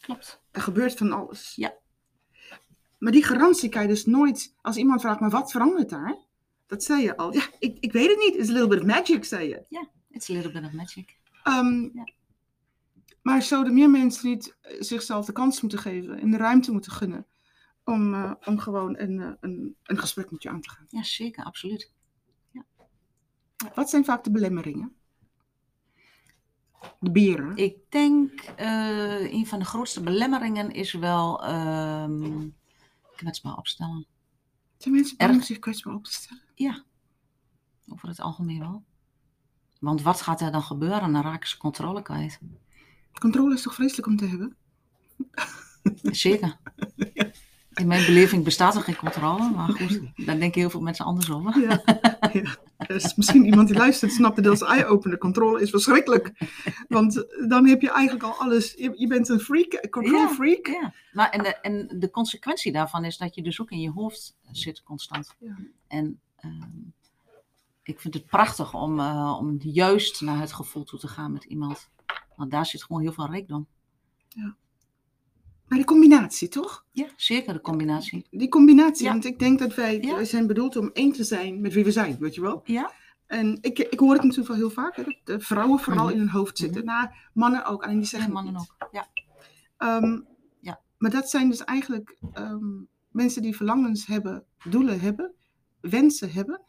Klopt. 0.00 0.40
Er 0.50 0.62
gebeurt 0.62 0.96
van 0.96 1.12
alles. 1.12 1.52
Ja. 1.56 1.74
Maar 2.98 3.12
die 3.12 3.24
garantie 3.24 3.68
kan 3.68 3.82
je 3.82 3.88
dus 3.88 4.06
nooit, 4.06 4.54
als 4.60 4.76
iemand 4.76 5.00
vraagt, 5.00 5.20
maar 5.20 5.30
wat 5.30 5.50
verandert 5.50 5.88
daar? 5.88 6.16
Dat 6.66 6.82
zei 6.82 7.02
je 7.02 7.16
al. 7.16 7.32
Ja, 7.34 7.42
ik, 7.58 7.76
ik 7.80 7.92
weet 7.92 8.08
het 8.08 8.18
niet. 8.18 8.34
It's 8.34 8.48
a 8.48 8.52
little 8.52 8.68
bit 8.68 8.80
of 8.80 8.86
magic, 8.86 9.24
zei 9.24 9.48
je. 9.48 9.86
It's 10.10 10.30
a 10.30 10.32
little 10.32 10.52
bit 10.52 10.64
of 10.64 10.72
magic. 10.72 11.18
Ja. 11.44 12.08
Maar 13.22 13.42
zouden 13.42 13.74
meer 13.74 13.90
mensen 13.90 14.28
niet 14.28 14.56
eh, 14.60 14.76
zichzelf 14.80 15.26
de 15.26 15.32
kans 15.32 15.60
moeten 15.60 15.78
geven 15.78 16.18
en 16.20 16.30
de 16.30 16.36
ruimte 16.36 16.72
moeten 16.72 16.92
gunnen 16.92 17.26
om, 17.84 18.14
eh, 18.14 18.32
om 18.44 18.58
gewoon 18.58 18.98
een, 18.98 19.20
eh, 19.20 19.32
een, 19.40 19.76
een 19.82 19.98
gesprek 19.98 20.30
met 20.30 20.42
je 20.42 20.50
aan 20.50 20.60
te 20.60 20.70
gaan? 20.70 20.86
Ja, 20.88 21.02
zeker, 21.02 21.44
absoluut. 21.44 21.92
Wat 23.74 23.90
zijn 23.90 24.04
vaak 24.04 24.24
de 24.24 24.30
belemmeringen? 24.30 24.96
De 27.00 27.10
beren. 27.10 27.56
Ik 27.56 27.76
denk, 27.88 28.40
eh, 28.56 29.32
een 29.32 29.46
van 29.46 29.58
de 29.58 29.64
grootste 29.64 30.00
belemmeringen 30.00 30.70
is 30.70 30.92
wel 30.92 31.44
ehm, 31.44 32.48
kwetsbaar 33.16 33.56
opstellen. 33.56 34.06
Zijn 34.76 34.94
mensen 34.94 35.16
bang 35.16 35.34
om 35.34 35.42
zich 35.42 35.58
kwetsbaar 35.58 35.94
op 35.94 36.04
te 36.04 36.12
stellen? 36.12 36.42
Ja, 36.54 36.84
over 37.88 38.08
het 38.08 38.20
algemeen 38.20 38.58
wel. 38.58 38.84
Want 39.80 40.02
wat 40.02 40.22
gaat 40.22 40.40
er 40.40 40.52
dan 40.52 40.62
gebeuren? 40.62 41.12
Dan 41.12 41.22
raken 41.22 41.48
ze 41.48 41.56
controle 41.56 42.02
kwijt. 42.02 42.40
Controle 43.18 43.54
is 43.54 43.62
toch 43.62 43.74
vreselijk 43.74 44.06
om 44.06 44.16
te 44.16 44.26
hebben? 44.26 44.56
Zeker. 46.02 46.56
In 47.74 47.86
mijn 47.86 48.06
beleving 48.06 48.44
bestaat 48.44 48.74
er 48.74 48.82
geen 48.82 48.96
controle, 48.96 49.50
maar 49.50 49.68
goed, 49.68 50.00
daar 50.16 50.38
denken 50.38 50.60
heel 50.60 50.70
veel 50.70 50.80
mensen 50.80 51.04
anders 51.04 51.30
over. 51.30 51.60
Ja. 51.60 51.82
ja. 52.32 52.56
Is 52.86 53.14
misschien 53.14 53.44
iemand 53.44 53.68
die 53.68 53.76
luistert, 53.76 54.12
snapt 54.12 54.36
het 54.36 54.46
als 54.46 54.62
eye-opener. 54.62 55.18
Controle 55.18 55.60
is 55.60 55.70
verschrikkelijk. 55.70 56.32
Want 56.88 57.26
dan 57.48 57.66
heb 57.66 57.80
je 57.80 57.90
eigenlijk 57.90 58.24
al 58.24 58.34
alles. 58.38 58.74
Je, 58.74 58.92
je 58.96 59.06
bent 59.06 59.28
een 59.28 59.40
freak, 59.40 59.72
een 59.72 59.90
control 59.90 60.20
Ja. 60.20 60.28
freak. 60.28 60.66
Ja, 60.66 60.92
maar 61.12 61.30
en 61.30 61.42
de, 61.42 61.60
en 61.60 61.98
de 61.98 62.10
consequentie 62.10 62.72
daarvan 62.72 63.04
is 63.04 63.16
dat 63.16 63.34
je 63.34 63.42
dus 63.42 63.60
ook 63.60 63.70
in 63.70 63.80
je 63.80 63.90
hoofd 63.90 64.36
zit 64.50 64.82
constant. 64.82 65.34
Ja. 65.38 65.56
En 65.88 66.20
ehm, 66.36 66.68
ik 67.82 68.00
vind 68.00 68.14
het 68.14 68.26
prachtig 68.26 68.74
om, 68.74 69.00
eh, 69.00 69.36
om 69.40 69.58
juist 69.62 70.20
naar 70.20 70.40
het 70.40 70.52
gevoel 70.52 70.84
toe 70.84 70.98
te 70.98 71.08
gaan 71.08 71.32
met 71.32 71.44
iemand. 71.44 71.88
Want 72.36 72.50
daar 72.50 72.66
zit 72.66 72.82
gewoon 72.84 73.02
heel 73.02 73.12
veel 73.12 73.30
rijkdom. 73.30 73.66
Maar 75.70 75.78
die 75.78 75.86
combinatie, 75.88 76.48
toch? 76.48 76.84
Ja, 76.92 77.06
zeker 77.16 77.52
de 77.52 77.60
combinatie. 77.60 78.26
Die 78.30 78.48
combinatie, 78.48 79.04
Ja. 79.04 79.10
want 79.12 79.24
ik 79.24 79.38
denk 79.38 79.58
dat 79.58 79.74
wij, 79.74 80.00
Ja. 80.00 80.24
zijn 80.24 80.46
bedoeld 80.46 80.76
om 80.76 80.90
één 80.92 81.12
te 81.12 81.24
zijn 81.24 81.60
met 81.60 81.72
wie 81.72 81.84
we 81.84 81.90
zijn, 81.90 82.16
weet 82.18 82.34
je 82.34 82.40
wel? 82.40 82.60
Ja, 82.64 82.92
En 83.26 83.58
ik, 83.60 83.78
ik 83.78 83.98
hoor 83.98 84.12
het 84.12 84.22
natuurlijk 84.22 84.48
wel 84.48 84.56
heel 84.56 84.70
vaak, 84.70 84.96
hè, 84.96 85.02
dat 85.02 85.16
de 85.24 85.40
vrouwen 85.40 85.78
vooral 85.80 86.04
Mhm. 86.04 86.12
in 86.12 86.18
hun 86.18 86.28
hoofd 86.30 86.58
zitten. 86.58 86.84
Nou, 86.84 87.08
mannen 87.34 87.64
ook, 87.64 87.82
alleen 87.82 87.94
die 87.94 88.02
en 88.02 88.08
zeggen 88.08 88.32
mannen 88.32 88.52
niet. 88.52 88.70
ook. 88.78 88.88
Ja, 88.92 89.08
Ehm, 89.76 90.20
Ja. 90.60 90.80
Maar 90.98 91.10
dat 91.10 91.30
zijn 91.30 91.48
dus 91.48 91.64
eigenlijk 91.64 92.16
ehm, 92.32 92.64
mensen 93.10 93.42
die 93.42 93.56
verlangens 93.56 94.06
hebben, 94.06 94.44
doelen 94.68 95.00
hebben, 95.00 95.32
wensen 95.80 96.32
hebben. 96.32 96.60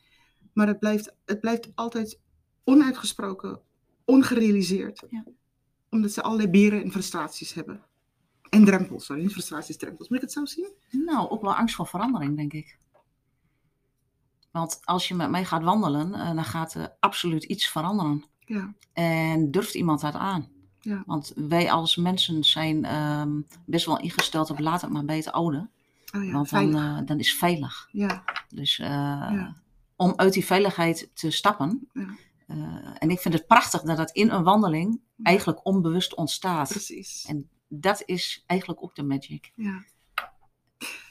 Maar 0.53 0.67
het 0.67 0.79
blijft, 0.79 1.15
het 1.25 1.39
blijft 1.39 1.71
altijd 1.75 2.19
onuitgesproken, 2.63 3.61
ongerealiseerd. 4.05 5.03
Ja. 5.09 5.23
Omdat 5.89 6.11
ze 6.11 6.21
allerlei 6.21 6.49
beren 6.49 6.83
en 6.83 6.91
frustraties 6.91 7.53
hebben. 7.53 7.83
En 8.51 8.65
drempels, 8.65 9.05
sorry, 9.05 9.29
frustraties, 9.29 9.77
drempels. 9.77 10.07
Moet 10.09 10.17
ik 10.17 10.23
het 10.23 10.31
zo 10.31 10.45
zien? 10.45 10.69
nou, 10.91 11.29
ook 11.29 11.41
wel 11.41 11.55
angst 11.55 11.75
voor 11.75 11.87
verandering, 11.87 12.35
denk 12.37 12.53
ik. 12.53 12.77
Want 14.51 14.79
als 14.83 15.07
je 15.07 15.13
met 15.15 15.29
mij 15.29 15.45
gaat 15.45 15.63
wandelen, 15.63 16.13
eh, 16.13 16.35
dan 16.35 16.43
gaat 16.45 16.73
er 16.73 16.93
absoluut 16.99 17.43
iets 17.43 17.67
veranderen. 17.67 18.23
Ja, 18.39 18.73
En 18.93 19.51
durft 19.51 19.73
iemand 19.75 20.01
dat 20.01 20.13
aan? 20.13 20.47
Ja. 20.79 21.03
Want 21.05 21.31
wij 21.35 21.71
als 21.71 21.95
mensen 21.95 22.43
zijn 22.43 22.85
ehm, 22.85 23.41
best 23.65 23.85
wel 23.85 23.99
ingesteld 23.99 24.49
op 24.49 24.59
laat 24.59 24.81
het 24.81 24.91
maar 24.91 25.05
bij 25.05 25.17
het 25.17 25.31
oude. 25.31 25.69
oh 26.15 26.23
ja, 26.25 26.31
want 26.31 26.49
dan, 26.49 26.75
eh, 26.75 26.97
dan 27.05 27.19
is 27.19 27.35
veilig. 27.35 27.87
Ja, 27.91 28.23
Dus 28.49 28.79
eh, 28.79 29.47
om 29.95 30.13
uit 30.15 30.33
die 30.33 30.45
veiligheid 30.45 31.09
te 31.13 31.31
stappen. 31.31 31.89
Ja. 31.93 32.07
eh, 32.47 32.57
en 32.97 33.09
ik 33.09 33.19
vind 33.19 33.33
het 33.33 33.47
prachtig 33.47 33.81
dat 33.81 33.97
dat 33.97 34.11
in 34.11 34.29
een 34.29 34.43
wandeling 34.43 35.01
eigenlijk 35.23 35.65
onbewust 35.65 36.15
ontstaat. 36.15 36.69
precies. 36.69 37.25
En 37.27 37.49
dat 37.73 38.03
is 38.05 38.43
eigenlijk 38.45 38.83
ook 38.83 38.95
de 38.95 39.03
magic. 39.03 39.51
Ja. 39.55 39.83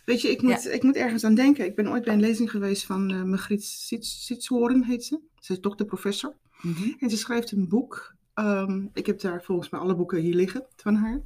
Weet 0.04 0.20
je, 0.22 0.28
ik 0.30 0.42
moet, 0.42 0.66
ik 0.72 0.82
moet 0.82 0.96
ergens 0.96 1.24
aan 1.24 1.34
denken. 1.34 1.64
Ik 1.64 1.74
ben 1.74 1.88
ooit 1.88 2.04
bij 2.04 2.14
een 2.14 2.20
lezing 2.20 2.50
geweest 2.50 2.84
van 2.84 3.10
eh 3.10 3.22
Margriet 3.22 3.64
Sits- 3.64 4.24
Sitshoorn, 4.26 4.84
heet 4.84 5.04
ze. 5.04 5.20
Ze 5.38 5.52
is 5.52 5.60
dokter-professor. 5.60 6.36
Mhm. 6.62 6.90
En 6.98 7.10
ze 7.10 7.16
schrijft 7.16 7.50
een 7.52 7.68
boek. 7.68 8.14
Ehm, 8.34 8.86
ik 8.92 9.06
heb 9.06 9.20
daar 9.20 9.42
volgens 9.42 9.68
mij 9.70 9.80
alle 9.80 9.96
boeken 9.96 10.20
hier 10.20 10.34
liggen 10.34 10.66
van 10.76 10.94
haar. 10.94 11.22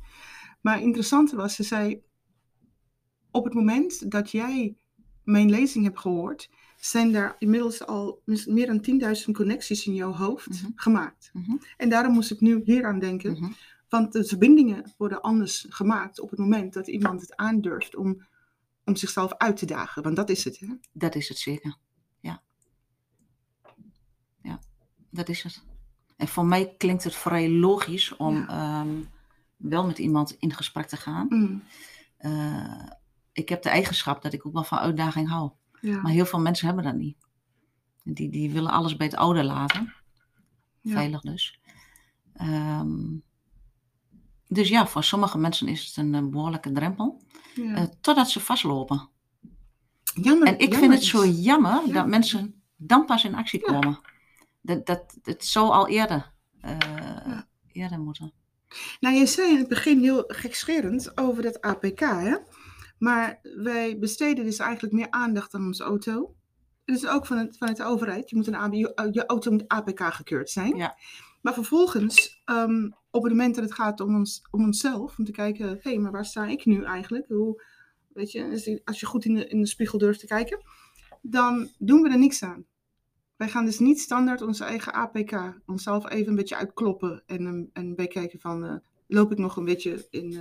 Maar 0.60 0.80
interessant 0.80 1.30
was, 1.30 1.54
ze 1.54 1.62
zei... 1.62 2.02
Op 3.30 3.44
het 3.44 3.54
moment 3.54 4.10
dat 4.10 4.30
jij 4.30 4.76
mijn 5.24 5.50
lezing 5.50 5.84
hebt 5.84 5.98
gehoord... 5.98 6.50
zijn 6.76 7.12
daar 7.12 7.36
inmiddels 7.38 7.86
al 7.86 8.22
meer 8.46 8.66
dan 8.66 9.14
10.000 9.26 9.30
connecties 9.32 9.86
in 9.86 9.94
jouw 9.94 10.12
hoofd 10.12 10.48
Mhm. 10.62 10.70
gemaakt. 10.74 11.30
Mhm. 11.32 11.56
En 11.76 11.88
daarom 11.88 12.12
moest 12.12 12.30
ik 12.30 12.40
nu 12.40 12.60
hier 12.64 12.84
aan 12.86 12.98
denken. 12.98 13.54
Want 13.94 14.12
de 14.12 14.24
verbindingen 14.24 14.94
worden 14.96 15.20
anders 15.20 15.66
gemaakt 15.68 16.20
op 16.20 16.30
het 16.30 16.38
moment 16.38 16.72
dat 16.72 16.88
iemand 16.88 17.20
het 17.20 17.36
aandurft 17.36 17.96
om, 17.96 18.26
om 18.84 18.96
zichzelf 18.96 19.34
uit 19.34 19.56
te 19.56 19.66
dagen. 19.66 20.02
Want 20.02 20.16
dat 20.16 20.30
is 20.30 20.44
het. 20.44 20.58
Hè? 20.58 20.66
Dat 20.92 21.14
is 21.14 21.28
het 21.28 21.38
zeker. 21.38 21.76
Ja. 22.20 22.42
Ja, 24.42 24.58
dat 25.10 25.28
is 25.28 25.42
het. 25.42 25.64
En 26.16 26.28
voor 26.28 26.46
mij 26.46 26.74
klinkt 26.76 27.04
het 27.04 27.14
vrij 27.14 27.50
logisch 27.50 28.16
om 28.16 28.36
Ja. 28.36 28.46
ehm, 28.48 29.02
wel 29.56 29.86
met 29.86 29.98
iemand 29.98 30.30
in 30.38 30.52
gesprek 30.52 30.86
te 30.86 30.96
gaan. 30.96 31.26
Mm, 31.28 31.62
Eh, 32.16 32.86
ik 33.32 33.48
heb 33.48 33.62
de 33.62 33.68
eigenschap 33.68 34.22
dat 34.22 34.32
ik 34.32 34.46
ook 34.46 34.52
wel 34.52 34.64
van 34.64 34.78
uitdaging 34.78 35.28
hou. 35.28 35.50
ja. 35.80 36.00
Maar 36.00 36.12
heel 36.12 36.26
veel 36.26 36.40
mensen 36.40 36.66
hebben 36.66 36.84
dat 36.84 36.94
niet. 36.94 37.16
Die, 38.04 38.30
die 38.30 38.50
willen 38.52 38.70
alles 38.70 38.96
bij 38.96 39.06
het 39.06 39.16
oude 39.16 39.44
laten. 39.44 39.94
Ja. 40.80 40.92
Veilig 40.92 41.20
dus. 41.20 41.60
Ehm, 42.32 43.16
dus 44.48 44.68
ja, 44.68 44.86
voor 44.86 45.04
sommige 45.04 45.38
mensen 45.38 45.68
is 45.68 45.86
het 45.86 45.96
een, 45.96 46.14
eh, 46.14 46.26
behoorlijke 46.28 46.72
drempel. 46.72 47.22
Ja. 47.54 47.74
eh, 47.74 47.82
totdat 48.00 48.30
ze 48.30 48.40
vastlopen. 48.40 49.08
Jammer, 50.22 50.46
En 50.48 50.54
ik 50.54 50.60
jammer 50.60 50.78
vind 50.78 50.92
het 50.92 51.04
zo 51.04 51.26
jammer 51.26 51.86
Ja. 51.86 51.92
dat 51.92 52.06
mensen 52.06 52.62
dan 52.76 53.04
pas 53.04 53.24
in 53.24 53.34
actie 53.34 53.60
komen. 53.60 54.00
Dat, 54.60 54.86
dat, 54.86 55.16
het 55.22 55.44
zou 55.44 55.70
al 55.70 55.88
eerder, 55.88 56.32
Ja. 56.60 57.46
eerder 57.72 57.98
moeten. 58.00 58.32
Nou, 59.00 59.14
je 59.14 59.26
zei 59.26 59.50
in 59.50 59.56
het 59.58 59.68
begin 59.68 60.00
heel 60.02 60.24
gekscherend 60.26 61.18
over 61.18 61.42
dat 61.42 61.60
APK, 61.60 62.00
hè? 62.00 62.36
Maar 62.98 63.38
wij 63.42 63.98
besteden 63.98 64.44
dus 64.44 64.58
eigenlijk 64.58 64.92
meer 64.94 65.10
aandacht 65.10 65.54
aan 65.54 65.66
onze 65.66 65.84
auto. 65.84 66.34
Is 66.84 67.06
ook 67.06 67.26
van 67.26 67.36
het, 67.38 67.56
vanuit 67.56 67.76
de 67.76 67.84
overheid. 67.84 68.30
Je, 68.30 68.36
moet 68.36 68.46
een, 68.46 68.72
je, 68.72 69.08
je 69.12 69.26
auto 69.26 69.50
moet 69.50 69.68
APK 69.68 70.00
gekeurd 70.02 70.50
zijn. 70.50 70.76
Ja. 70.76 70.96
Maar 71.42 71.54
vervolgens, 71.54 72.42
ehm, 72.44 72.90
op 73.14 73.22
het 73.22 73.32
moment 73.32 73.54
dat 73.54 73.64
het 73.64 73.74
gaat 73.74 74.00
om, 74.00 74.14
ons, 74.16 74.42
om 74.50 74.64
onszelf, 74.64 75.18
om 75.18 75.24
te 75.24 75.32
kijken, 75.32 75.68
hé, 75.68 75.76
hey, 75.82 75.98
maar 75.98 76.12
waar 76.12 76.24
sta 76.24 76.46
ik 76.46 76.64
nu 76.64 76.84
eigenlijk? 76.84 77.26
Hoe, 77.28 77.62
weet 78.12 78.32
je, 78.32 78.80
als 78.84 79.00
je- 79.00 79.06
goed 79.06 79.24
in 79.24 79.34
de, 79.34 79.46
in 79.48 79.60
de 79.60 79.66
spiegel 79.66 79.98
durft 79.98 80.20
te 80.20 80.26
kijken, 80.26 80.62
dan 81.22 81.68
doen 81.78 82.02
we 82.02 82.08
er 82.10 82.18
niks 82.18 82.42
aan. 82.42 82.64
Wij 83.36 83.48
gaan 83.48 83.64
dus 83.64 83.78
niet 83.78 84.00
standaard 84.00 84.42
onze 84.42 84.64
eigen 84.64 84.92
APK 84.94 85.60
onszelf 85.66 86.10
even 86.10 86.28
een 86.28 86.34
beetje 86.36 86.56
uitkloppen 86.56 87.22
en, 87.26 87.44
een- 87.44 87.70
en 87.72 87.94
bekijken 87.94 88.40
van, 88.40 88.64
eh, 88.64 88.74
loop 89.06 89.32
ik 89.32 89.38
nog 89.38 89.56
een 89.56 89.64
beetje 89.64 90.06
in 90.10 90.32
eh, 90.32 90.40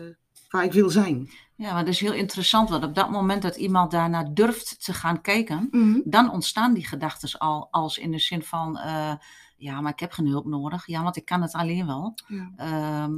waar 0.50 0.64
ik 0.64 0.74
wil 0.74 0.90
zijn? 0.90 1.30
Ja, 1.56 1.74
maar 1.74 1.86
dat 1.86 1.94
is 1.94 2.00
heel 2.00 2.14
interessant, 2.14 2.70
want 2.70 2.84
op 2.84 2.96
dat 2.96 3.10
moment 3.10 3.42
dat 3.42 3.56
iemand 3.56 3.92
daarnaar 3.92 4.34
durft 4.34 4.84
te 4.86 4.94
gaan 4.94 5.22
kijken, 5.22 5.68
Mhm. 5.72 6.00
dan 6.04 6.32
ontstaan 6.32 6.74
die 6.74 6.88
gedachten 6.88 7.40
al 7.40 7.68
als 7.72 7.98
in 7.98 8.12
de 8.12 8.20
zin 8.20 8.44
van, 8.44 8.78
eh, 8.78 9.14
ja, 9.64 9.82
maar 9.82 9.92
ik 9.92 10.00
heb 10.00 10.12
geen 10.12 10.28
hulp 10.28 10.46
nodig. 10.46 10.88
Ja, 10.88 11.04
want 11.04 11.16
ik 11.16 11.26
kan 11.26 11.42
het 11.42 11.54
alleen 11.54 11.86
wel. 11.86 12.14
Ja. 12.28 12.52
Ehm, 12.56 13.14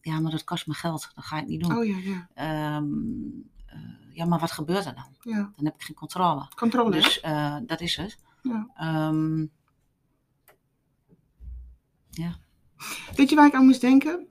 ja, 0.00 0.20
maar 0.20 0.30
dat 0.30 0.44
kost 0.44 0.66
me 0.66 0.74
geld. 0.74 1.10
Dat 1.14 1.24
ga 1.24 1.38
ik 1.38 1.46
niet 1.46 1.60
doen. 1.62 1.76
Oh 1.76 1.84
ja, 1.84 1.96
ja, 1.98 2.28
Ehm, 2.34 2.84
eh, 3.66 3.78
ja, 4.12 4.24
maar 4.24 4.38
wat 4.38 4.52
gebeurt 4.52 4.86
er 4.86 4.94
dan? 4.94 5.32
ja. 5.34 5.52
Dan 5.56 5.64
heb 5.64 5.74
ik 5.74 5.82
geen 5.82 5.96
controle. 5.96 6.48
Controle? 6.56 6.90
Dus 6.90 7.20
eh, 7.20 7.56
dat 7.66 7.80
is 7.80 7.96
het. 7.96 8.18
Ja. 8.42 8.68
Ehm, 8.74 9.46
Weet 13.16 13.30
je 13.30 13.36
waar 13.36 13.46
ik 13.46 13.54
aan 13.54 13.64
moest 13.64 13.80
denken? 13.80 14.26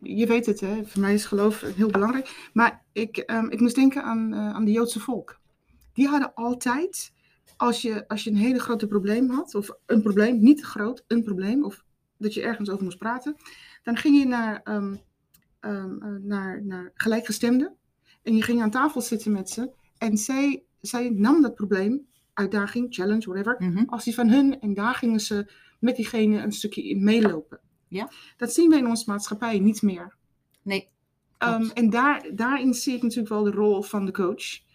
Je 0.00 0.26
weet 0.26 0.46
het, 0.46 0.60
hè? 0.60 0.86
voor 0.86 1.00
mij 1.00 1.14
is 1.14 1.24
geloof 1.24 1.60
heel 1.60 1.90
belangrijk. 1.90 2.50
Maar 2.52 2.84
ik, 2.92 3.16
ik 3.48 3.60
moest 3.60 3.74
denken 3.74 4.02
aan, 4.04 4.32
eh, 4.34 4.50
aan 4.54 4.64
de 4.64 4.70
Joodse 4.72 5.00
volk. 5.00 5.40
Die 5.92 6.08
hadden 6.08 6.34
altijd, 6.34 7.12
als 7.58 7.82
je, 7.82 8.08
als 8.08 8.24
je 8.24 8.30
een 8.30 8.36
hele 8.36 8.60
grote 8.60 8.86
probleem 8.86 9.30
had, 9.30 9.54
of 9.54 9.70
een 9.86 10.02
probleem, 10.02 10.38
niet 10.38 10.58
te 10.58 10.64
groot, 10.64 11.04
een 11.06 11.22
probleem, 11.22 11.64
of 11.64 11.84
dat 12.16 12.34
je 12.34 12.42
ergens 12.42 12.70
over 12.70 12.84
moest 12.84 12.98
praten, 12.98 13.36
dan 13.82 13.96
ging 13.96 14.18
je 14.18 14.26
naar, 14.26 14.60
ehm, 14.64 14.94
ehm, 15.60 16.02
eh, 16.02 16.14
naar, 16.22 16.64
naar 16.64 16.90
gelijkgestemden 16.94 17.76
en 18.22 18.36
je 18.36 18.42
ging 18.42 18.62
aan 18.62 18.70
tafel 18.70 19.00
zitten 19.00 19.32
met 19.32 19.50
ze 19.50 19.70
en 19.98 20.16
zij, 20.16 20.64
zij 20.80 21.10
nam 21.10 21.42
dat 21.42 21.54
probleem, 21.54 22.06
uitdaging, 22.32 22.86
challenge, 22.90 23.26
whatever, 23.30 23.56
mhm. 23.58 23.84
als 23.86 24.04
die 24.04 24.14
van 24.14 24.28
hun. 24.28 24.60
En 24.60 24.74
daar 24.74 24.94
gingen 24.94 25.20
ze 25.20 25.52
met 25.80 25.96
diegene 25.96 26.42
een 26.42 26.52
stukje 26.52 26.88
in 26.88 27.04
meelopen. 27.04 27.60
Ja. 27.88 28.10
Dat 28.36 28.52
zien 28.52 28.70
we 28.70 28.76
in 28.76 28.86
onze 28.86 29.10
maatschappij 29.10 29.58
niet 29.58 29.82
meer. 29.82 30.16
Nee. 30.62 30.88
Um, 31.38 31.70
en 31.70 31.90
daar, 31.90 32.30
daarin 32.34 32.74
zie 32.74 32.96
ik 32.96 33.02
natuurlijk 33.02 33.28
wel 33.28 33.42
de 33.42 33.50
rol 33.50 33.82
van 33.82 34.06
de 34.06 34.12
coach. 34.12 34.66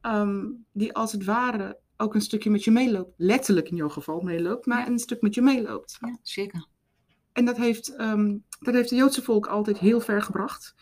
ehm, 0.00 0.46
die 0.72 0.92
als 0.92 1.12
het 1.12 1.24
ware 1.24 1.78
ook 2.02 2.14
een 2.14 2.20
stukje 2.20 2.50
met 2.50 2.64
je 2.64 2.70
meeloopt. 2.70 3.14
Letterlijk 3.16 3.68
in 3.70 3.76
jouw 3.76 3.88
geval 3.88 4.20
meeloopt, 4.20 4.66
maar 4.66 4.86
een 4.86 4.98
stuk 4.98 5.22
met 5.22 5.34
je 5.34 5.42
meeloopt. 5.42 5.98
ja, 6.00 6.18
zeker. 6.22 6.66
En 7.32 7.44
dat 7.44 7.56
heeft, 7.56 7.96
ehm, 7.96 8.36
dat 8.60 8.74
heeft 8.74 8.88
de 8.88 8.96
Joodse 8.96 9.22
volk 9.22 9.46
altijd 9.46 9.78
heel 9.78 10.00
ver 10.00 10.22
gebracht. 10.22 10.74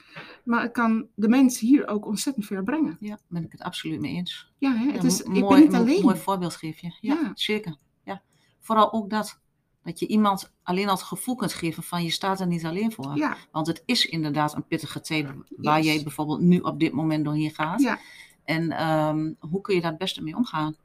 Maar 0.45 0.63
het 0.63 0.73
kan 0.73 1.07
de 1.15 1.29
mensen 1.29 1.67
hier 1.67 1.87
ook 1.89 2.07
ontzettend 2.07 2.47
ver 2.47 2.63
brengen. 2.65 2.97
Ja, 3.01 3.19
ben 3.29 3.45
ik 3.45 3.53
het 3.53 3.61
absoluut 3.63 4.01
mee 4.01 4.13
eens. 4.15 4.53
Ja, 4.59 4.75
hè? 4.77 4.85
Ja, 4.85 4.93
het 4.93 5.05
is, 5.05 5.23
mo- 5.23 5.35
ik 5.35 5.41
mooi, 5.41 5.55
ben 5.61 5.69
niet 5.71 5.75
alleen. 5.81 6.03
Mooi 6.03 6.17
voorbeeld 6.17 6.57
geef 6.57 6.79
je. 6.81 6.97
Ja, 7.01 7.15
Ja. 7.23 7.31
zeker. 7.35 7.77
Ja. 8.05 8.23
Vooral 8.61 8.93
ook 8.93 9.11
dat. 9.11 9.41
Dat 9.83 9.99
je 9.99 10.07
iemand 10.07 10.53
alleen 10.63 10.87
al 10.89 10.95
het 10.95 11.03
gevoel 11.03 11.35
kunt 11.35 11.53
geven 11.53 11.83
van 11.83 12.03
je 12.03 12.11
staat 12.11 12.41
er 12.41 12.47
niet 12.47 12.65
alleen 12.65 12.93
voor. 12.93 13.17
Ja, 13.17 13.37
Want 13.53 13.67
het 13.67 13.83
is 13.87 14.07
inderdaad 14.07 14.55
een 14.55 14.67
pittige 14.67 15.01
tijd 15.01 15.27
waar 15.57 15.77
Yes. 15.83 15.93
jij 15.95 16.03
bijvoorbeeld 16.03 16.41
nu 16.41 16.59
op 16.59 16.81
dit 16.81 16.93
moment 16.93 17.25
doorheen 17.25 17.51
gaat. 17.55 17.81
ja. 17.81 17.99
En 18.45 18.71
ehm, 18.71 19.33
hoe 19.39 19.61
kun 19.61 19.75
je 19.75 19.81
daar 19.81 19.91
het 19.91 19.99
beste 20.01 20.23
mee 20.23 20.37
omgaan? 20.37 20.77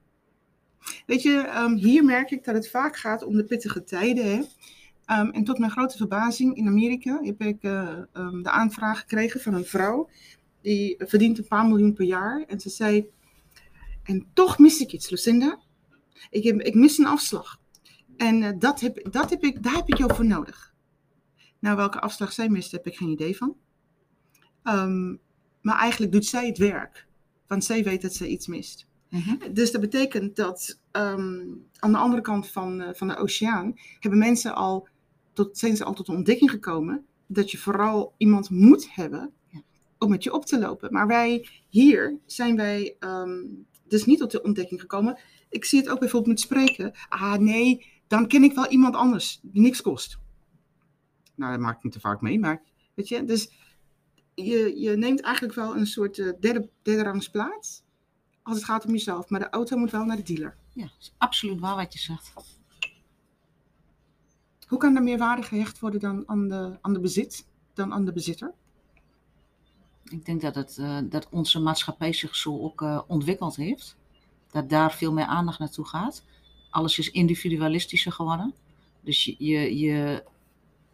Weet 1.06 1.22
je, 1.22 1.38
ehm, 1.38 1.74
hier 1.74 2.04
merk 2.04 2.32
ik 2.32 2.44
dat 2.44 2.56
het 2.56 2.70
vaak 2.70 2.98
gaat 2.98 3.24
om 3.24 3.36
de 3.36 3.44
pittige 3.44 3.84
tijden. 3.84 4.26
Hè? 4.26 4.44
Ehm, 5.06 5.30
en 5.30 5.44
tot 5.44 5.58
mijn 5.58 5.72
grote 5.72 5.98
verbazing 5.98 6.56
in 6.56 6.68
Amerika 6.68 7.20
heb 7.24 7.42
ik 7.42 7.64
eh, 7.64 7.98
ehm, 8.14 8.42
de 8.42 8.50
aanvraag 8.50 9.00
gekregen 9.00 9.42
van 9.42 9.54
een 9.54 9.66
vrouw. 9.66 10.10
Die 10.62 10.96
verdient 10.98 11.38
een 11.38 11.48
paar 11.48 11.66
miljoen 11.66 11.94
per 11.94 12.06
jaar. 12.06 12.44
En 12.48 12.60
ze 12.60 12.70
zei, 12.70 13.10
en 14.04 14.28
toch 14.34 14.60
mis 14.60 14.80
ik 14.80 14.92
iets, 14.92 15.10
Lucinda. 15.10 15.60
Ik, 16.30 16.44
ik 16.44 16.76
mis 16.76 16.98
een 16.98 17.06
afslag. 17.06 17.60
En 18.18 18.44
eh, 18.44 18.60
dat 18.60 18.80
heb, 18.80 19.08
dat 19.12 19.30
heb 19.30 19.44
ik, 19.44 19.64
daar 19.64 19.76
heb 19.76 19.88
ik 19.88 19.98
jou 19.98 20.16
voor 20.16 20.26
nodig. 20.26 20.74
Nou, 21.60 21.76
welke 21.78 22.00
afslag 22.00 22.32
zij 22.32 22.50
mist, 22.50 22.72
heb 22.72 22.88
ik 22.88 22.96
geen 22.96 23.10
idee 23.10 23.38
van. 23.38 23.56
Maar 25.62 25.80
eigenlijk 25.80 26.12
doet 26.12 26.26
zij 26.26 26.48
het 26.48 26.58
werk. 26.58 27.08
Want 27.48 27.64
zij 27.64 27.84
weet 27.84 28.02
dat 28.02 28.14
ze 28.14 28.28
iets 28.28 28.48
mist. 28.48 28.88
Mhm. 29.16 29.54
Dus 29.54 29.72
dat 29.72 29.82
betekent 29.82 30.36
dat 30.36 30.80
ehm, 30.92 31.46
aan 31.80 31.92
de 31.92 31.98
andere 31.98 32.22
kant 32.22 32.48
van, 32.48 32.82
eh, 32.82 32.94
van 32.94 33.08
de 33.08 33.18
oceaan 33.18 33.74
hebben 34.00 34.20
mensen 34.20 34.56
al 34.56 34.88
tot, 35.34 35.58
zijn 35.58 35.76
ze 35.76 35.84
al 35.84 35.94
tot 35.94 36.06
de 36.06 36.12
ontdekking 36.12 36.50
gekomen 36.52 37.06
dat 37.28 37.52
je 37.52 37.58
vooral 37.58 38.14
iemand 38.18 38.50
moet 38.50 38.94
hebben 38.96 39.32
Ja. 39.50 39.62
om 40.00 40.10
met 40.10 40.24
je 40.24 40.34
op 40.34 40.46
te 40.46 40.60
lopen. 40.60 40.92
Maar 40.94 41.08
wij 41.08 41.48
hier 41.70 42.18
zijn 42.26 42.56
wij 42.56 42.96
ehm, 43.00 43.44
dus 43.88 44.06
niet 44.06 44.20
tot 44.20 44.32
de 44.32 44.42
ontdekking 44.42 44.82
gekomen. 44.82 45.20
Ik 45.50 45.66
zie 45.66 45.80
het 45.80 45.90
ook 45.90 46.00
bijvoorbeeld 46.00 46.32
met 46.32 46.40
spreken. 46.40 46.94
Ah 47.10 47.36
nee, 47.38 47.86
dan 48.08 48.28
ken 48.28 48.44
ik 48.44 48.54
wel 48.54 48.68
iemand 48.68 48.96
anders 48.96 49.40
die 49.42 49.62
niks 49.62 49.82
kost. 49.82 50.18
Nou, 51.36 51.52
dat 51.52 51.62
maak 51.62 51.78
ik 51.78 51.84
niet 51.84 51.94
te 51.94 52.00
vaak 52.00 52.22
mee, 52.22 52.40
maar 52.40 52.64
weet 52.94 53.08
je, 53.08 53.24
dus 53.24 53.52
je, 54.34 54.80
je 54.80 54.98
neemt 54.98 55.22
eigenlijk 55.22 55.56
wel 55.56 55.76
een 55.76 55.88
soort 55.88 56.20
eh, 56.20 56.30
derde, 56.40 56.70
derde 56.82 57.04
rangs 57.04 57.30
plaats 57.30 57.84
als 58.46 58.56
het 58.56 58.66
gaat 58.66 58.86
om 58.86 58.92
jezelf. 58.92 59.30
Maar 59.30 59.40
de 59.40 59.50
auto 59.50 59.78
moet 59.78 59.92
wel 59.92 60.06
naar 60.06 60.16
de 60.16 60.34
dealer. 60.34 60.56
Ja, 60.74 60.84
dat 60.84 60.96
is 61.00 61.14
absoluut 61.18 61.60
waar 61.60 61.76
wat 61.76 61.94
je 61.94 62.00
zegt. 62.00 62.34
Hoe 64.68 64.78
kan 64.78 64.96
er 64.96 65.04
meer 65.04 65.18
waarde 65.18 65.44
gehecht 65.44 65.80
worden 65.80 66.00
dan 66.00 66.24
aan 66.26 66.48
de, 66.48 66.78
aan 66.82 66.94
de 66.94 67.00
bezit, 67.00 67.48
dan 67.74 67.94
aan 67.94 68.06
de 68.06 68.14
bezitter? 68.14 68.54
Ik 70.04 70.26
denk 70.26 70.42
dat, 70.42 70.56
het, 70.56 70.78
eh, 70.78 70.98
dat 71.04 71.30
onze 71.30 71.60
maatschappij 71.60 72.14
zich 72.14 72.36
zo 72.36 72.60
ook 72.60 72.82
eh, 72.82 73.02
ontwikkeld 73.08 73.56
heeft. 73.56 73.98
Dat 74.52 74.70
daar 74.70 74.94
veel 74.94 75.14
meer 75.14 75.26
aandacht 75.26 75.60
naartoe 75.60 75.88
gaat. 75.88 76.24
Alles 76.70 76.98
is 76.98 77.12
individualistischer 77.12 78.12
geworden. 78.12 78.54
Dus 79.02 79.24
je, 79.24 79.36
je, 79.38 79.78
je, 79.78 80.24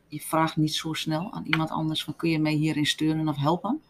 je 0.07 0.19
vraagt 0.19 0.55
niet 0.55 0.73
zo 0.73 0.93
snel 0.93 1.33
aan 1.33 1.45
iemand 1.45 1.69
anders 1.69 2.03
van 2.03 2.15
kun 2.15 2.29
je 2.29 2.39
mij 2.39 2.53
hierin 2.53 2.85
steunen 2.85 3.27
of 3.27 3.35
helpen. 3.35 3.81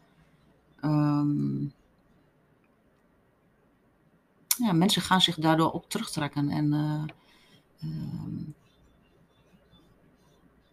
Ehm, 0.80 1.65
ja, 4.62 4.74
mensen 4.74 5.01
gaan 5.01 5.22
zich 5.22 5.36
daardoor 5.36 5.74
ook 5.74 5.86
terugtrekken. 5.89 6.50
En 6.50 6.74
eh, 6.74 7.03
ehm, 7.82 8.44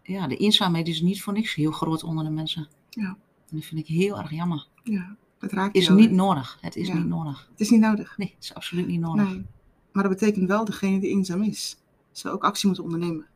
ja, 0.02 0.26
de 0.26 0.36
eenzaamheid 0.36 0.88
is 0.88 1.00
niet 1.00 1.22
voor 1.22 1.32
niks 1.32 1.54
heel 1.54 1.70
groot 1.70 2.02
onder 2.02 2.24
de 2.24 2.30
mensen. 2.30 2.68
Ja. 2.90 3.16
En 3.50 3.56
dat 3.56 3.64
vind 3.64 3.80
ik 3.80 3.86
heel 3.86 4.18
erg 4.18 4.30
jammer. 4.30 4.66
Ja, 4.84 5.16
dat 5.38 5.52
raakt 5.52 5.74
is 5.74 5.88
niet 5.88 6.10
nodig. 6.10 6.58
Het 6.60 6.76
is 6.76 6.88
Ja. 6.88 6.94
niet 6.94 7.06
nodig. 7.06 7.48
Het 7.50 7.60
is 7.60 7.70
niet 7.70 7.80
nodig. 7.80 8.16
Nee, 8.16 8.32
het 8.34 8.44
is 8.44 8.54
absoluut 8.54 8.86
niet 8.86 9.00
nodig. 9.00 9.28
Nee. 9.28 9.46
Maar 9.92 10.02
dat 10.02 10.12
betekent 10.12 10.48
wel 10.48 10.64
degene 10.64 11.00
die 11.00 11.10
eenzaam 11.10 11.42
is, 11.42 11.76
zou 12.12 12.34
ook 12.34 12.44
actie 12.44 12.66
moeten 12.66 12.84
ondernemen. 12.84 13.26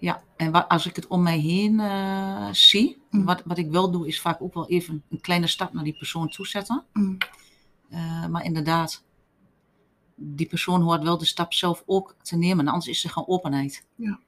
Ja, 0.00 0.22
en 0.36 0.50
wa- 0.52 0.64
als 0.68 0.86
ik 0.86 0.96
het 0.96 1.06
om 1.06 1.22
mij 1.22 1.38
heen 1.38 1.80
eh, 1.80 2.48
zie, 2.52 2.98
Mm. 3.10 3.24
wat, 3.24 3.42
wat 3.44 3.58
ik 3.58 3.70
wel 3.70 3.90
doe, 3.90 4.06
is 4.06 4.20
vaak 4.20 4.42
ook 4.42 4.54
wel 4.54 4.68
even 4.68 5.02
een 5.10 5.20
kleine 5.20 5.46
stap 5.46 5.72
naar 5.72 5.84
die 5.84 5.96
persoon 5.98 6.28
toe 6.28 6.46
zetten. 6.46 6.84
Mm. 6.92 7.18
Eh, 7.88 8.26
maar 8.26 8.44
inderdaad, 8.44 9.04
die 10.14 10.46
persoon 10.46 10.82
hoort 10.82 11.02
wel 11.02 11.18
de 11.18 11.24
stap 11.24 11.52
zelf 11.52 11.82
ook 11.86 12.14
te 12.22 12.36
nemen, 12.36 12.66
anders 12.68 12.88
is 12.88 13.04
er 13.04 13.10
geen 13.10 13.26
openheid. 13.28 13.86
Ja. 13.94 14.18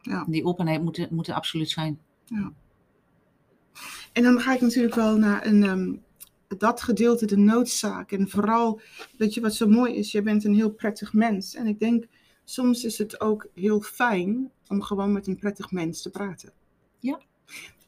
Ja. 0.00 0.24
Die 0.28 0.44
openheid 0.44 0.82
moet, 0.82 0.96
er- 0.98 1.08
moet 1.10 1.28
er 1.28 1.34
absoluut 1.34 1.70
zijn. 1.70 2.00
En 4.12 4.22
dan 4.22 4.40
ga 4.40 4.54
ik 4.54 4.60
natuurlijk 4.60 4.94
wel 4.94 5.16
naar 5.16 5.46
een, 5.46 5.62
ehm, 5.64 5.94
dat 6.58 6.82
gedeelte, 6.82 7.26
de 7.26 7.36
noodzaak. 7.36 8.12
En 8.12 8.28
vooral, 8.28 8.80
weet 9.18 9.34
je 9.34 9.40
wat 9.40 9.54
zo 9.54 9.68
mooi 9.68 9.94
is? 9.94 10.12
Je 10.12 10.22
bent 10.22 10.44
een 10.44 10.54
heel 10.54 10.70
prettig 10.70 11.12
mens. 11.12 11.54
En 11.54 11.66
ik 11.66 11.78
denk, 11.78 12.04
soms 12.44 12.84
is 12.84 12.98
het 12.98 13.20
ook 13.20 13.46
heel 13.54 13.80
fijn 13.80 14.50
om 14.68 14.82
gewoon 14.82 15.12
met 15.12 15.26
een 15.26 15.38
prettig 15.38 15.70
mens 15.70 16.02
te 16.02 16.10
praten. 16.10 16.52
Ja. 16.98 17.20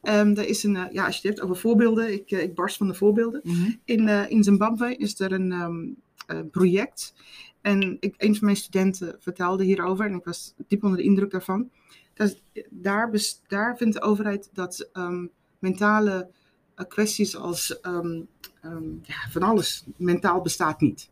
Er 0.01 0.47
is 0.47 0.63
een, 0.63 0.75
eh, 0.75 0.91
ja, 0.91 1.05
als 1.05 1.15
je 1.17 1.27
het 1.27 1.37
hebt 1.37 1.49
over 1.49 1.61
voorbeelden, 1.61 2.13
ik, 2.13 2.31
eh, 2.31 2.41
ik 2.41 2.55
barst 2.55 2.77
van 2.77 2.87
de 2.87 2.93
voorbeelden. 2.93 3.41
Mhm. 3.43 3.71
In, 3.85 4.07
eh, 4.07 4.29
in 4.29 4.43
Zimbabwe 4.43 4.95
is 4.95 5.19
er 5.19 5.31
een 5.31 5.51
ehm, 5.51 5.85
eh, 6.27 6.45
project. 6.51 7.13
En 7.61 7.97
ik, 7.99 8.13
een 8.17 8.35
van 8.35 8.45
mijn 8.45 8.57
studenten 8.57 9.15
vertelde 9.19 9.63
hierover 9.63 10.05
en 10.05 10.15
ik 10.15 10.25
was 10.25 10.53
diep 10.67 10.83
onder 10.83 10.97
de 10.97 11.03
indruk 11.03 11.31
daarvan. 11.31 11.69
Dat, 12.13 12.41
daar, 12.69 13.11
daar 13.47 13.77
vindt 13.77 13.93
de 13.93 14.01
overheid 14.01 14.49
dat 14.53 14.89
ehm, 14.93 15.25
mentale 15.59 16.29
kwesties 16.87 17.35
als 17.35 17.79
ja, 19.01 19.29
van 19.29 19.43
alles, 19.43 19.85
mentaal 19.97 20.41
bestaat 20.41 20.81
niet. 20.81 21.09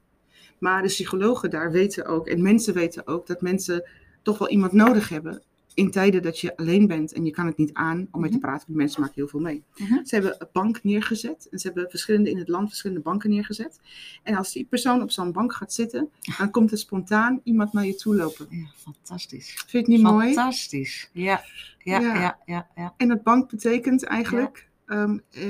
Maar 0.64 0.82
de 0.82 0.88
psychologen 0.88 1.50
daar 1.50 1.72
weten 1.72 2.06
ook, 2.06 2.28
en 2.28 2.42
mensen 2.42 2.74
weten 2.74 3.08
ook, 3.08 3.28
dat 3.28 3.42
mensen 3.42 3.84
toch 4.22 4.38
wel 4.38 4.50
iemand 4.50 4.72
nodig 4.72 5.10
hebben 5.10 5.42
in 5.74 5.92
tijden 5.92 6.22
dat 6.22 6.40
je 6.40 6.58
alleen 6.58 6.88
bent 6.88 7.14
en 7.14 7.26
je 7.26 7.32
kan 7.32 7.46
het 7.46 7.58
niet 7.58 7.74
aan 7.74 8.08
om 8.12 8.22
mee 8.22 8.30
te 8.30 8.38
Mhm. 8.38 8.46
praten. 8.46 8.68
Die 8.68 8.76
mensen 8.76 9.02
maken 9.02 9.16
heel 9.16 9.28
veel 9.28 9.40
mee. 9.40 9.64
Mhm. 9.76 9.94
Ze 10.06 10.16
hebben 10.16 10.36
een 10.40 10.48
bank 10.52 10.84
neergezet 10.84 11.48
en 11.52 11.60
ze 11.60 11.68
hebben 11.68 11.90
verschillende 11.90 12.30
in 12.30 12.38
het 12.38 12.48
land 12.48 12.68
verschillende 12.68 13.02
banken 13.04 13.30
neergezet. 13.30 13.80
En 14.24 14.36
als 14.36 14.52
die 14.54 14.66
persoon 14.70 15.02
op 15.02 15.12
zo'n 15.12 15.32
bank 15.32 15.54
gaat 15.54 15.74
zitten, 15.74 16.10
dan 16.38 16.52
komt 16.52 16.72
er 16.72 16.78
spontaan 16.78 17.40
iemand 17.44 17.74
naar 17.74 17.86
je 17.86 17.96
toe 17.96 18.16
lopen. 18.16 18.48
Ja, 18.50 18.66
fantastisch. 18.76 19.50
Vind 19.54 19.72
je 19.72 19.78
het 19.78 19.88
niet 19.88 20.02
mooi? 20.02 20.34
Fantastisch. 20.34 21.10
Ja, 21.14 21.44
ja, 21.80 22.00
Ja. 22.00 22.14
ja, 22.22 22.38
ja, 22.46 22.68
ja. 22.76 22.94
En 22.98 23.08
dat 23.08 23.24
bank 23.24 23.50
betekent 23.50 24.04
eigenlijk, 24.04 24.68
ehm, 24.86 25.18
eh, 25.32 25.42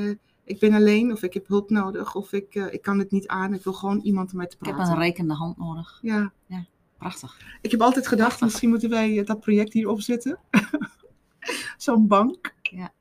ik 0.44 0.60
ben 0.60 0.74
alleen 0.74 1.12
of 1.12 1.24
ik 1.24 1.34
heb 1.34 1.48
hulp 1.48 1.70
nodig 1.70 2.16
of 2.16 2.32
ik, 2.34 2.56
eh, 2.56 2.74
ik 2.74 2.82
kan 2.82 3.00
het 3.00 3.12
niet 3.12 3.28
aan. 3.28 3.54
Ik 3.54 3.64
wil 3.64 3.74
gewoon 3.74 4.00
iemand 4.00 4.32
om 4.32 4.38
mij 4.38 4.48
te 4.48 4.56
Ik 4.60 4.66
heb 4.66 4.76
praten. 4.76 4.94
een 4.94 5.00
rekende 5.00 5.34
hand 5.34 5.58
nodig. 5.58 6.00
Ja, 6.02 6.32
Prachtig. 6.98 7.38
ik 7.62 7.72
heb 7.72 7.82
altijd 7.82 8.08
gedacht, 8.08 8.28
Prachtig. 8.28 8.48
misschien 8.48 8.70
moeten 8.70 8.90
wij 8.90 9.20
eh, 9.20 9.26
dat 9.26 9.40
project 9.40 9.74
hier 9.74 9.88
opzetten. 9.90 10.40
Zo'n 11.78 12.08
bank. 12.08 12.54
Ja. 12.62 12.94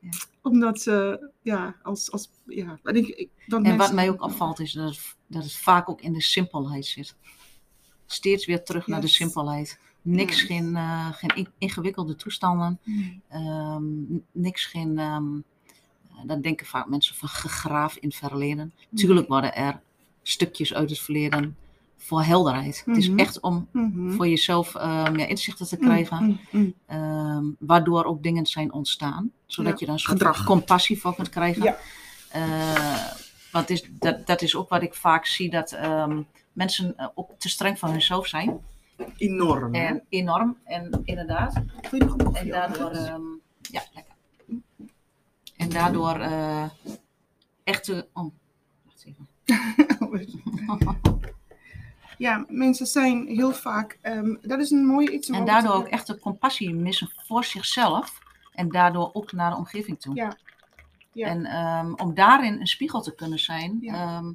Ja. 0.00 0.10
Omdat, 0.42 0.86
eh, 0.86 1.14
ja, 1.42 1.76
als, 1.82 2.10
als, 2.12 2.30
ja, 2.46 2.78
en 2.82 2.94
ik, 2.96 3.06
ik, 3.08 3.30
want 3.46 3.64
En 3.64 3.68
wat 3.70 3.78
mensen- 3.78 3.94
mij 3.94 4.10
ook 4.10 4.22
opvalt 4.22 4.60
is 4.60 4.72
dat 4.72 4.88
het, 4.90 5.16
dat 5.26 5.42
het 5.42 5.56
vaak 5.56 5.88
ook 5.88 6.00
in 6.00 6.12
de 6.12 6.22
simpelheid 6.22 6.86
zit. 6.86 7.16
Steeds 8.06 8.46
weer 8.46 8.62
terug 8.64 8.86
naar 8.86 9.00
de 9.00 9.06
simpelheid. 9.08 9.78
Niks, 10.02 10.42
geen, 10.42 10.76
eh, 10.76 11.12
geen 11.12 11.30
in- 11.36 11.52
ingewikkelde 11.58 12.14
toestanden. 12.16 12.78
Nee. 12.84 13.22
Ehm, 13.28 13.82
niks, 14.32 14.64
geen. 14.64 14.98
ehm 14.98 15.26
eh, 15.36 15.40
dan 16.26 16.40
denken 16.40 16.66
vaak 16.66 16.88
mensen 16.88 17.14
van 17.14 17.28
gegraaf 17.28 17.96
in 17.96 18.12
verleden. 18.12 18.72
Tuurlijk 18.94 19.28
worden 19.28 19.54
er 19.54 19.80
stukjes 20.22 20.74
uit 20.74 20.90
het 20.90 20.98
verleden 20.98 21.56
voor 21.96 22.22
helderheid. 22.22 22.82
Het 22.86 22.96
is 22.96 23.08
Mhm. 23.08 23.18
echt 23.18 23.40
om 23.40 23.68
Mhm. 23.72 24.10
voor 24.10 24.28
jezelf 24.28 24.74
ehm, 24.74 25.18
ja, 25.18 25.26
inzichten 25.26 25.68
te 25.68 25.76
krijgen. 25.76 26.22
Mm, 26.24 26.38
mm, 26.50 26.60
mm. 26.62 26.74
ehm, 26.86 27.44
waardoor 27.58 28.04
ook 28.04 28.22
dingen 28.22 28.46
zijn 28.46 28.72
ontstaan. 28.72 29.30
Zodat 29.46 29.72
Ja, 29.72 29.76
je 29.78 29.84
dan 29.84 29.94
een 29.94 30.00
soort 30.00 30.18
gedrag. 30.18 30.44
compassie 30.44 31.00
voor 31.00 31.14
kunt 31.14 31.28
krijgen. 31.28 31.62
Ja. 31.62 31.76
Eh, 32.30 33.12
want 33.52 33.70
is, 33.70 33.84
dat, 33.90 34.26
dat 34.26 34.42
is 34.42 34.56
ook 34.56 34.68
wat 34.68 34.82
ik 34.82 34.94
vaak 34.94 35.26
zie, 35.26 35.50
dat 35.50 35.72
ehm, 35.72 36.22
mensen 36.52 36.96
eh, 36.96 37.06
ook 37.14 37.30
te 37.38 37.48
streng 37.48 37.78
van 37.78 37.90
hunzelf 37.90 38.26
zijn. 38.26 38.58
Enorm. 39.16 39.74
En 39.74 40.02
enorm, 40.08 40.56
en 40.64 41.00
inderdaad. 41.04 41.54
En 42.32 42.48
daardoor, 42.48 42.90
ehm. 42.90 43.20
En 45.70 45.76
daardoor 45.76 46.14
eh, 46.20 46.64
echt 47.64 47.84
te, 47.84 48.08
oh, 48.12 48.30
wacht 48.84 49.04
even. 49.06 49.28
ja, 52.18 52.44
mensen 52.48 52.86
zijn 52.86 53.26
heel 53.26 53.52
vaak. 53.52 53.98
ehm, 54.02 54.36
dat 54.40 54.60
is 54.60 54.70
een 54.70 54.86
mooi 54.86 55.08
iets. 55.10 55.28
om 55.28 55.34
En 55.34 55.44
daardoor 55.44 55.72
ook 55.74 55.86
echt 55.88 56.06
de 56.06 56.18
compassie 56.18 56.74
missen 56.74 57.10
voor 57.16 57.44
zichzelf. 57.44 58.18
En 58.52 58.68
daardoor 58.68 59.10
ook 59.12 59.32
naar 59.32 59.50
de 59.50 59.56
omgeving 59.56 60.00
toe. 60.00 60.14
Ja. 60.14 60.36
Ja. 61.12 61.26
En 61.26 61.44
ehm, 61.44 61.92
om 61.94 62.14
daarin 62.14 62.60
een 62.60 62.66
spiegel 62.66 63.00
te 63.00 63.14
kunnen 63.14 63.38
zijn, 63.38 63.78
Ja. 63.80 63.94
ehm, 63.94 64.32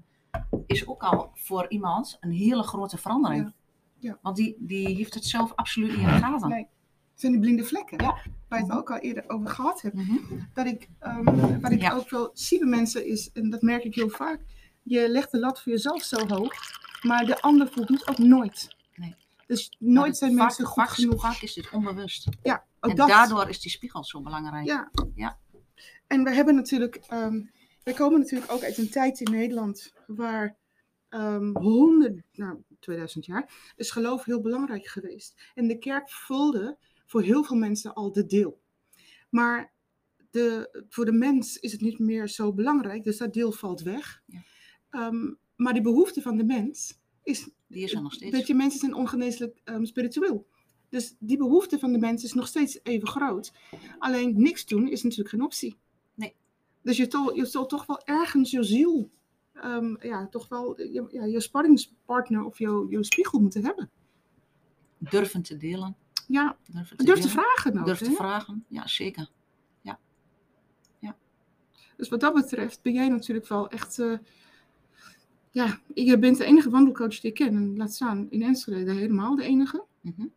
is 0.68 0.88
ook 0.88 1.04
al 1.04 1.32
voor 1.34 1.66
iemand 1.70 2.18
een 2.20 2.32
hele 2.32 2.64
grote 2.64 2.98
verandering. 2.98 3.44
Ja. 3.44 3.54
Ja. 4.10 4.18
Want 4.22 4.36
die, 4.36 4.56
die 4.60 4.96
heeft 4.96 5.14
het 5.14 5.26
zelf 5.26 5.54
absoluut 5.56 5.90
niet 5.90 6.00
in 6.00 6.06
de 6.06 6.12
gaten. 6.12 6.50
Nee. 6.50 6.68
Zijn 7.16 7.32
die 7.32 7.42
blinde 7.42 7.64
vlekken. 7.64 8.04
Ja. 8.04 8.18
Waar 8.48 8.60
je 8.60 8.66
het 8.66 8.76
ook 8.76 8.92
al 8.92 8.98
eerder 8.98 9.24
over 9.28 9.50
gehad 9.50 9.82
hebt. 9.82 9.96
Mhm. 9.96 10.18
Dat 10.54 10.66
ik, 10.66 10.90
ehm, 11.00 11.60
wat 11.62 11.72
ik 11.72 11.82
Ja. 11.82 11.94
ook 11.94 12.10
wel 12.10 12.30
zie 12.34 12.60
bij 12.60 12.68
mensen 12.68 13.06
is, 13.06 13.32
en 13.34 13.50
dat 13.50 13.62
merk 13.62 13.84
ik 13.84 13.96
heel 13.96 14.10
vaak. 14.10 14.42
Je 14.84 15.10
legt 15.10 15.32
de 15.32 15.40
lat 15.40 15.62
voor 15.62 15.72
jezelf 15.72 16.04
zo 16.04 16.28
hoog, 16.28 16.54
maar 17.02 17.26
de 17.26 17.42
ander 17.42 17.68
voldoet 17.72 18.08
ook 18.08 18.18
nooit. 18.18 18.76
Nee. 18.96 19.16
Dus 19.48 19.76
nooit 19.80 20.18
zijn 20.18 20.32
vaak, 20.32 20.40
mensen 20.40 20.66
goed 20.66 20.84
vaak, 20.84 20.90
genoeg. 20.94 21.22
Vaak 21.22 21.42
is 21.42 21.54
dit 21.54 21.70
onbewust. 21.72 22.28
Ja, 22.44 22.64
ook 22.80 22.92
en 22.92 22.98
dat. 22.98 23.08
daardoor 23.08 23.50
is 23.50 23.60
die 23.60 23.72
spiegel 23.72 24.04
zo 24.04 24.22
belangrijk. 24.22 24.66
Ja. 24.66 24.92
Ja. 25.16 25.38
En 26.08 26.24
we 26.24 26.34
hebben 26.34 26.56
natuurlijk, 26.56 26.96
ehm 26.96 27.42
we 27.84 27.94
komen 27.94 28.20
natuurlijk 28.20 28.52
ook 28.52 28.64
uit 28.64 28.78
een 28.78 28.90
tijd 28.90 29.20
in 29.20 29.32
Nederland 29.32 29.94
waar 30.08 30.56
ehm 31.10 31.58
honderd, 31.58 32.22
nou 32.34 32.64
2000 32.80 33.26
jaar, 33.26 33.74
is 33.76 33.92
geloof 33.92 34.24
heel 34.26 34.42
belangrijk 34.42 34.88
geweest. 34.88 35.52
En 35.54 35.68
de 35.68 35.78
kerk 35.78 36.10
vulde 36.10 36.78
voor 37.06 37.22
heel 37.22 37.44
veel 37.44 37.58
mensen 37.58 37.94
al 37.94 38.12
de 38.12 38.26
deel. 38.26 38.62
Maar 39.30 39.74
de, 40.32 40.70
voor 40.90 41.06
de 41.06 41.12
mens 41.12 41.58
is 41.58 41.72
het 41.72 41.82
niet 41.82 42.00
meer 42.00 42.30
zo 42.30 42.54
belangrijk, 42.54 43.04
dus 43.04 43.18
dat 43.18 43.34
deel 43.34 43.52
valt 43.52 43.82
weg. 43.82 44.24
Ja. 44.26 44.44
Ehm, 44.90 45.34
maar 45.56 45.74
die 45.74 45.82
behoefte 45.82 46.22
van 46.22 46.38
de 46.38 46.44
mens 46.44 47.00
is, 47.24 47.50
Die 47.68 47.84
is 47.84 47.94
er 47.94 48.02
nog 48.02 48.14
steeds. 48.14 48.32
weet 48.32 48.48
je, 48.48 48.54
mensen 48.54 48.80
zijn 48.80 48.94
ongeneeslijk 48.94 49.62
ehm, 49.64 49.84
spiritueel. 49.86 50.48
Dus 50.90 51.16
die 51.20 51.38
behoefte 51.38 51.80
van 51.80 51.92
de 51.92 52.00
mens 52.00 52.24
is 52.24 52.34
nog 52.34 52.48
steeds 52.48 52.80
even 52.84 53.08
groot. 53.08 53.54
Alleen 54.00 54.34
niks 54.42 54.66
doen 54.66 54.88
is 54.88 55.04
natuurlijk 55.04 55.30
geen 55.30 55.42
optie. 55.44 55.76
Nee. 56.14 56.36
Dus 56.82 56.98
je, 56.98 57.08
to, 57.08 57.36
je 57.36 57.46
zult 57.46 57.70
toch 57.70 57.86
wel 57.86 58.02
ergens 58.04 58.52
je 58.52 58.64
ziel, 58.64 59.10
ehm, 59.54 59.96
ja, 60.00 60.28
toch 60.28 60.48
wel 60.48 60.82
je, 60.82 61.08
ja, 61.12 61.26
je 61.26 61.40
sparringspartner 61.40 62.44
of 62.44 62.60
je 62.60 62.98
spiegel 63.00 63.40
moeten 63.40 63.64
hebben. 63.66 63.90
Durven 64.98 65.42
te 65.42 65.58
delen. 65.58 65.96
Ja, 66.28 66.58
Durven 66.72 66.98
te, 66.98 67.04
durf 67.04 67.20
te 67.20 67.30
vragen 67.30 67.80
ook. 67.80 67.86
Durf 67.86 67.98
te 67.98 68.10
hè? 68.10 68.16
vragen. 68.16 68.66
Ja, 68.68 68.88
zeker. 68.88 69.30
Dus 71.98 72.10
wat 72.10 72.20
dat 72.20 72.34
betreft 72.34 72.82
ben 72.82 72.94
jij 72.94 73.08
natuurlijk 73.10 73.48
wel 73.48 73.70
echt. 73.70 74.00
eh, 74.00 74.18
ja, 75.52 75.80
je 75.94 76.20
bent 76.20 76.38
de 76.38 76.46
enige 76.46 76.70
wandelcoach 76.70 77.20
die 77.20 77.30
ik 77.30 77.34
ken. 77.34 77.56
En 77.56 77.78
laat 77.78 77.94
staan 77.94 78.28
in 78.30 78.42
Enschede 78.42 78.92
helemaal 78.94 79.36
de 79.36 79.44
enige. 79.44 79.86
Mhm. 80.02 80.28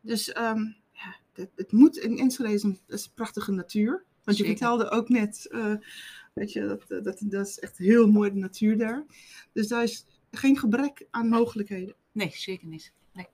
Dus 0.00 0.32
ehm, 0.32 0.60
ja, 0.92 1.16
het, 1.32 1.50
het 1.56 1.72
moet 1.72 1.96
in 1.96 2.18
Enschede 2.18 2.52
is 2.52 2.62
een, 2.62 2.80
is 2.86 3.04
een 3.04 3.12
prachtige 3.14 3.52
natuur. 3.52 4.04
Want 4.24 4.36
je 4.36 4.44
Zeker. 4.44 4.58
vertelde 4.58 4.90
ook 4.90 5.08
net, 5.08 5.48
eh, 5.50 5.74
weet 6.32 6.52
je, 6.52 6.66
dat, 6.66 6.82
eh, 6.90 7.02
dat, 7.02 7.22
dat 7.24 7.46
is 7.46 7.58
echt 7.58 7.78
heel 7.78 8.10
mooi 8.10 8.30
de 8.30 8.38
natuur 8.38 8.78
daar. 8.78 9.04
Dus 9.52 9.68
daar 9.68 9.82
is 9.82 10.06
geen 10.30 10.58
gebrek 10.58 11.06
aan 11.10 11.28
mogelijkheden. 11.28 11.94
Nee, 12.12 12.30
zeker 12.34 12.68
niet. 12.68 12.92
Nee. 13.12 13.26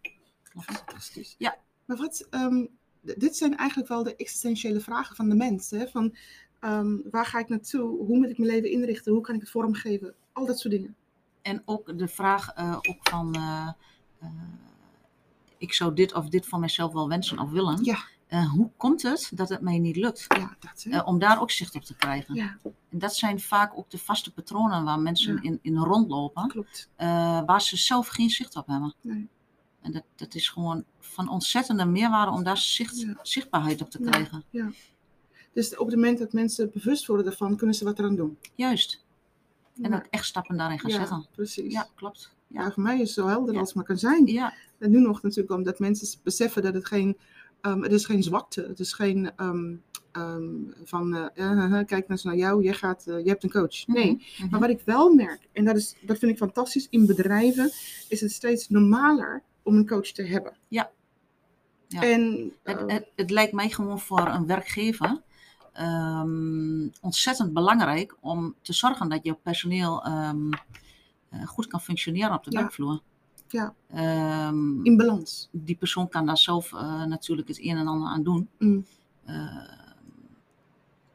Fantastisch. 0.63 1.35
Ja. 1.39 1.57
Maar 1.85 1.97
wat, 1.97 2.27
ehm, 2.31 2.67
dit 3.01 3.37
zijn 3.37 3.57
eigenlijk 3.57 3.89
wel 3.89 4.03
de 4.03 4.17
existentiële 4.17 4.81
vragen 4.81 5.17
van 5.17 5.29
de 5.29 5.35
mens. 5.35 5.71
Hè? 5.71 5.89
Van 5.89 6.17
ehm, 6.61 6.97
waar 7.11 7.27
ga 7.27 7.39
ik 7.39 7.49
naartoe? 7.49 7.81
Hoe 8.07 8.17
moet 8.19 8.29
ik 8.31 8.39
mijn 8.39 8.51
leven 8.51 8.71
inrichten? 8.71 9.13
Hoe 9.13 9.21
kan 9.23 9.35
ik 9.35 9.41
het 9.41 9.51
vormgeven? 9.51 10.15
Al 10.33 10.47
dat 10.47 10.59
soort 10.59 10.75
dingen. 10.75 10.97
En 11.43 11.63
ook 11.65 11.99
de 11.99 12.09
vraag 12.09 12.53
eh, 12.53 12.73
ook 12.89 13.09
van, 13.09 13.35
eh, 13.35 13.69
eh, 14.19 14.29
ik 15.59 15.73
zou 15.73 15.95
dit 15.95 16.15
of 16.15 16.29
dit 16.29 16.47
van 16.47 16.61
mezelf 16.61 16.93
wel 16.93 17.09
wensen 17.09 17.39
of 17.39 17.51
willen. 17.51 17.85
Ja. 17.85 17.99
Eh, 18.27 18.51
hoe 18.51 18.71
komt 18.77 19.03
het 19.03 19.31
dat 19.35 19.49
het 19.49 19.61
mij 19.61 19.79
niet 19.79 19.97
lukt? 19.97 20.25
Ja, 20.29 20.57
dat 20.59 20.83
hè? 20.89 20.91
Eh, 20.99 21.07
om 21.07 21.19
daar 21.19 21.41
ook 21.41 21.51
zicht 21.51 21.75
op 21.75 21.83
te 21.85 21.95
krijgen. 21.97 22.35
ja, 22.35 22.59
En 22.91 22.99
dat 22.99 23.17
zijn 23.17 23.41
vaak 23.41 23.79
ook 23.79 23.91
de 23.91 23.99
vaste 23.99 24.33
patronen 24.33 24.85
waar 24.85 24.99
mensen 25.01 25.35
Ja. 25.35 25.43
in, 25.43 25.59
in 25.63 25.77
rondlopen, 25.77 26.49
klopt. 26.49 26.89
eh, 26.97 27.43
waar 27.47 27.63
ze 27.63 27.77
zelf 27.77 28.09
geen 28.09 28.31
zicht 28.31 28.57
op 28.57 28.67
hebben. 28.67 28.95
Nee. 29.01 29.29
En 29.89 29.95
dat, 29.95 30.03
dat 30.17 30.35
is 30.35 30.49
gewoon 30.49 30.85
van 31.01 31.29
ontzettende 31.29 31.85
meerwaarde 31.85 32.33
om 32.33 32.43
daar 32.45 32.57
zicht, 32.59 33.01
Ja. 33.01 33.15
zichtbaarheid 33.23 33.81
op 33.83 33.91
te 33.91 33.99
Ja. 34.03 34.11
krijgen. 34.11 34.45
Dus 35.53 35.77
op 35.77 35.87
het 35.87 35.95
moment 35.95 36.19
dat 36.19 36.33
mensen 36.33 36.71
bewust 36.73 37.07
worden 37.07 37.25
daarvan, 37.25 37.57
kunnen 37.57 37.77
ze 37.77 37.85
wat 37.85 37.99
eraan 37.99 38.17
doen. 38.17 38.39
Juist. 38.55 39.05
En 39.83 39.91
Ja. 39.91 39.97
ook 39.97 40.07
echt 40.11 40.25
stappen 40.25 40.57
daarin 40.57 40.79
gaan 40.79 40.91
ja, 40.91 40.97
zetten. 40.97 41.27
precies. 41.35 41.73
Ja, 41.73 41.89
klopt. 41.95 42.35
Ja, 42.47 42.63
Ja. 42.63 42.71
voor 42.73 42.83
mij 42.83 42.95
is 42.95 43.01
het 43.01 43.11
zo 43.11 43.27
helder 43.27 43.53
Ja. 43.55 43.59
als 43.61 43.69
het 43.69 43.77
maar 43.77 43.87
kan 43.87 43.99
zijn. 43.99 44.27
Ja, 44.27 44.55
En 44.79 44.91
nu 44.91 45.01
nog 45.01 45.23
natuurlijk 45.23 45.55
omdat 45.57 45.79
mensen 45.79 46.19
beseffen 46.23 46.63
dat 46.63 46.75
het 46.75 46.87
geen, 46.87 47.17
ehm, 47.61 47.83
het 47.83 47.93
is 47.93 48.05
geen 48.05 48.23
zwakte. 48.23 48.63
Het 48.63 48.81
is 48.81 48.93
geen 48.93 49.31
ehm, 49.37 49.75
ehm, 50.13 50.45
van, 50.85 51.15
eh, 51.17 51.27
eh, 51.35 51.79
eh, 51.81 51.87
kijk 51.87 52.09
eens 52.09 52.23
naar 52.25 52.37
jou, 52.37 52.63
jij, 52.63 52.75
gaat, 52.75 53.03
je 53.05 53.23
hebt 53.25 53.43
een 53.45 53.51
coach. 53.51 53.87
Nee, 53.87 54.27
Mhm. 54.39 54.51
maar 54.51 54.61
wat 54.61 54.71
ik 54.71 54.81
wel 54.85 55.15
merk, 55.15 55.49
en 55.53 55.65
dat, 55.65 55.77
is, 55.77 55.95
dat 56.03 56.19
vind 56.19 56.33
ik 56.33 56.39
fantastisch, 56.39 56.87
in 56.91 57.07
bedrijven 57.07 57.71
is 58.09 58.21
het 58.21 58.33
steeds 58.33 58.69
normaler 58.69 59.43
om 59.69 59.77
een 59.77 59.87
coach 59.87 60.07
te 60.11 60.23
hebben. 60.23 60.57
Ja. 60.69 60.91
Ja. 61.89 62.03
En 62.03 62.53
Het, 62.63 62.79
eh, 62.79 62.87
het, 62.95 63.07
het 63.17 63.31
lijkt 63.31 63.53
mij 63.53 63.71
gewoon 63.71 63.99
voor 64.01 64.27
een 64.29 64.47
werkgever 64.47 65.23
ehm, 65.73 66.89
ontzettend 67.01 67.53
belangrijk 67.53 68.17
om 68.21 68.55
te 68.63 68.73
zorgen 68.73 69.09
dat 69.09 69.25
je 69.25 69.35
personeel 69.35 70.05
ehm, 70.05 70.51
eh, 71.29 71.47
goed 71.47 71.67
kan 71.67 71.81
functioneren 71.81 72.35
op 72.35 72.45
de 72.45 72.51
Ja. 72.51 72.59
werkvloer. 72.61 73.01
Ja. 73.49 73.75
Ehm, 73.91 74.85
in 74.85 74.97
balans. 74.97 75.49
die 75.53 75.77
persoon 75.77 76.09
kan 76.09 76.27
daar 76.27 76.39
zelf 76.39 76.73
eh, 76.73 77.05
natuurlijk 77.05 77.49
het 77.49 77.59
een 77.61 77.77
en 77.77 77.87
ander 77.87 78.09
aan 78.09 78.23
doen. 78.23 78.49
Mm. 78.59 78.85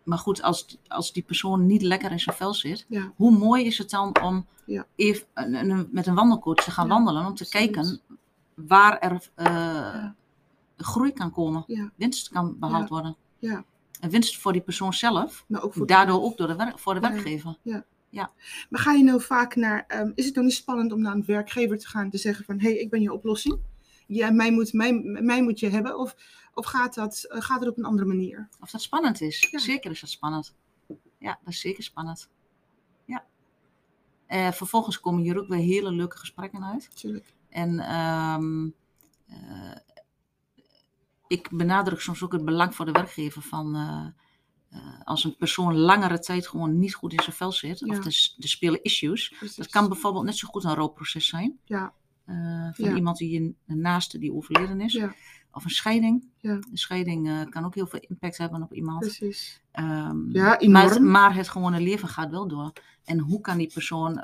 Maar 0.04 0.18
goed, 0.18 0.42
als, 0.42 0.78
als 0.88 1.14
die 1.14 1.24
persoon 1.24 1.66
niet 1.66 1.82
lekker 1.82 2.12
in 2.12 2.20
zijn 2.20 2.36
vel 2.36 2.54
zit, 2.54 2.86
Ja. 2.90 3.12
hoe 3.16 3.38
mooi 3.38 3.66
is 3.66 3.78
het 3.78 3.90
dan 3.90 4.22
om 4.22 4.46
Ja. 4.66 4.86
even 4.96 5.26
een- 5.34 5.70
een- 5.70 5.90
met 5.92 6.08
een 6.08 6.16
wandelcoach 6.16 6.64
te 6.64 6.72
gaan 6.72 6.88
wandelen, 6.88 7.26
om 7.26 7.36
te 7.36 7.50
kijken 7.50 8.00
waar 8.56 9.00
er 9.00 9.30
eh, 9.36 9.46
Ja. 9.46 10.16
groei 10.78 11.12
kan 11.12 11.32
komen, 11.32 11.64
Ja. 11.68 11.92
winst 11.96 12.30
kan 12.30 12.60
behaald 12.60 12.90
Ja. 12.90 12.90
worden. 12.90 13.16
Ja. 13.40 13.66
En 14.00 14.10
winst 14.10 14.38
voor 14.38 14.52
die 14.54 14.62
persoon 14.62 14.94
zelf, 14.94 15.46
Maar 15.48 15.64
ook 15.64 15.74
voor 15.74 15.88
daardoor 15.88 16.22
ook 16.22 16.38
door 16.38 16.48
de 16.48 16.56
werk, 16.56 16.80
voor 16.80 16.94
de 16.94 17.00
Ja. 17.02 17.10
werkgever. 17.10 17.58
Maar 18.70 18.82
ga 18.82 18.92
je 18.92 19.04
nou 19.04 19.22
vaak 19.22 19.56
naar, 19.56 19.84
ehm, 19.88 20.12
is 20.16 20.26
het 20.26 20.34
nou 20.36 20.46
niet 20.48 20.56
spannend 20.56 20.92
om 20.92 21.02
naar 21.02 21.14
een 21.16 21.26
werkgever 21.26 21.78
te 21.78 21.88
gaan 21.88 22.10
te 22.10 22.18
zeggen 22.18 22.46
van, 22.46 22.60
hé, 22.60 22.70
hey, 22.70 22.78
ik 22.78 22.90
ben 22.90 23.02
je 23.02 23.14
oplossing. 23.14 23.60
Ja, 24.08 24.32
mij 24.32 24.52
moet, 24.52 24.74
mij, 24.74 24.94
mij 25.04 25.44
moet 25.44 25.60
je 25.60 25.70
hebben. 25.70 25.98
Of, 25.98 26.16
of 26.54 26.66
gaat, 26.66 26.94
dat, 26.94 27.24
eh, 27.24 27.42
gaat 27.42 27.60
het 27.60 27.70
op 27.70 27.78
een 27.78 27.84
andere 27.86 28.08
manier? 28.08 28.50
Of 28.62 28.72
dat 28.72 28.82
spannend 28.82 29.22
is. 29.22 29.48
Ja. 29.52 29.60
Zeker 29.60 29.92
is 29.92 30.02
dat 30.02 30.10
spannend. 30.10 30.56
Ja, 31.18 31.40
dat 31.44 31.54
is 31.54 31.60
zeker 31.60 31.84
spannend. 31.84 32.30
Ja. 33.06 33.26
Eh, 34.26 34.52
vervolgens 34.52 35.00
komen 35.00 35.22
hier 35.24 35.40
ook 35.40 35.48
weer 35.48 35.60
hele 35.60 35.92
leuke 35.92 36.18
gesprekken 36.18 36.64
uit. 36.66 36.88
Natuurlijk. 36.90 37.34
En 37.54 37.80
ehm, 37.80 38.70
eh, 39.28 39.78
ik 41.28 41.50
benadruk 41.52 42.00
soms 42.02 42.24
ook 42.24 42.32
het 42.32 42.46
belang 42.46 42.76
voor 42.76 42.86
de 42.86 42.92
werkgever 42.92 43.42
van 43.42 43.76
eh, 43.76 44.08
eh, 44.70 45.02
als 45.04 45.24
een 45.24 45.36
persoon 45.38 45.78
langere 45.78 46.20
tijd 46.20 46.48
gewoon 46.48 46.80
niet 46.80 46.94
goed 46.96 47.12
in 47.14 47.24
zijn 47.24 47.36
vel 47.36 47.52
zit, 47.52 47.80
Ja. 47.80 47.88
of 47.88 47.98
er, 47.98 48.34
er 48.40 48.48
spelen 48.50 48.84
issues. 48.84 49.30
Precies. 49.30 49.56
Dat 49.56 49.70
kan 49.70 49.88
bijvoorbeeld 49.90 50.26
net 50.26 50.38
zo 50.38 50.48
goed 50.48 50.64
een 50.64 50.74
rouwproces 50.74 51.28
zijn. 51.28 51.60
Ja. 51.66 51.94
van 52.26 52.86
Ja. 52.86 52.96
iemand 52.96 53.18
die 53.18 53.40
een, 53.66 53.82
naaste 53.82 54.18
die 54.20 54.34
overleden 54.34 54.82
is. 54.82 54.94
Ja. 54.94 55.14
Of 55.52 55.64
een 55.64 55.70
scheiding. 55.70 56.28
Ja. 56.38 56.52
Een 56.52 56.78
scheiding 56.78 57.50
kan 57.50 57.66
ook 57.66 57.76
heel 57.76 57.88
veel 57.88 58.00
impact 58.00 58.38
hebben 58.38 58.62
op 58.64 58.74
iemand. 58.74 59.00
Precies. 59.00 59.62
Ehm, 59.72 60.32
Ja, 60.32 60.44
maar, 60.44 60.52
het, 60.52 60.62
enorm. 60.62 61.12
maar 61.12 61.36
het 61.36 61.50
gewone 61.50 61.80
leven 61.82 62.08
gaat 62.08 62.30
wel 62.30 62.48
door. 62.48 62.72
En 63.04 63.20
hoe 63.20 63.42
kan 63.42 63.58
die 63.58 63.72
persoon 63.74 64.22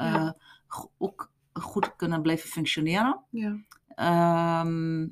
ook 0.97 1.31
goed 1.61 1.95
kunnen 1.95 2.21
blijven 2.21 2.49
functioneren? 2.49 3.19
Ja. 3.29 3.57
Ehm, 3.95 5.07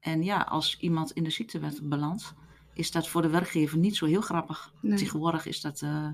en 0.00 0.22
ja, 0.22 0.40
als 0.40 0.78
iemand 0.80 1.10
in 1.12 1.24
de 1.24 1.30
ziektewet 1.30 1.88
belandt, 1.88 2.34
is 2.74 2.90
dat 2.90 3.08
voor 3.08 3.22
de 3.22 3.28
werkgever 3.28 3.78
niet 3.78 3.96
zo 3.96 4.06
heel 4.06 4.20
grappig. 4.20 4.72
Nee. 4.82 4.98
Tegenwoordig 4.98 5.46
is 5.46 5.60
dat, 5.60 5.82
eh, 5.82 6.08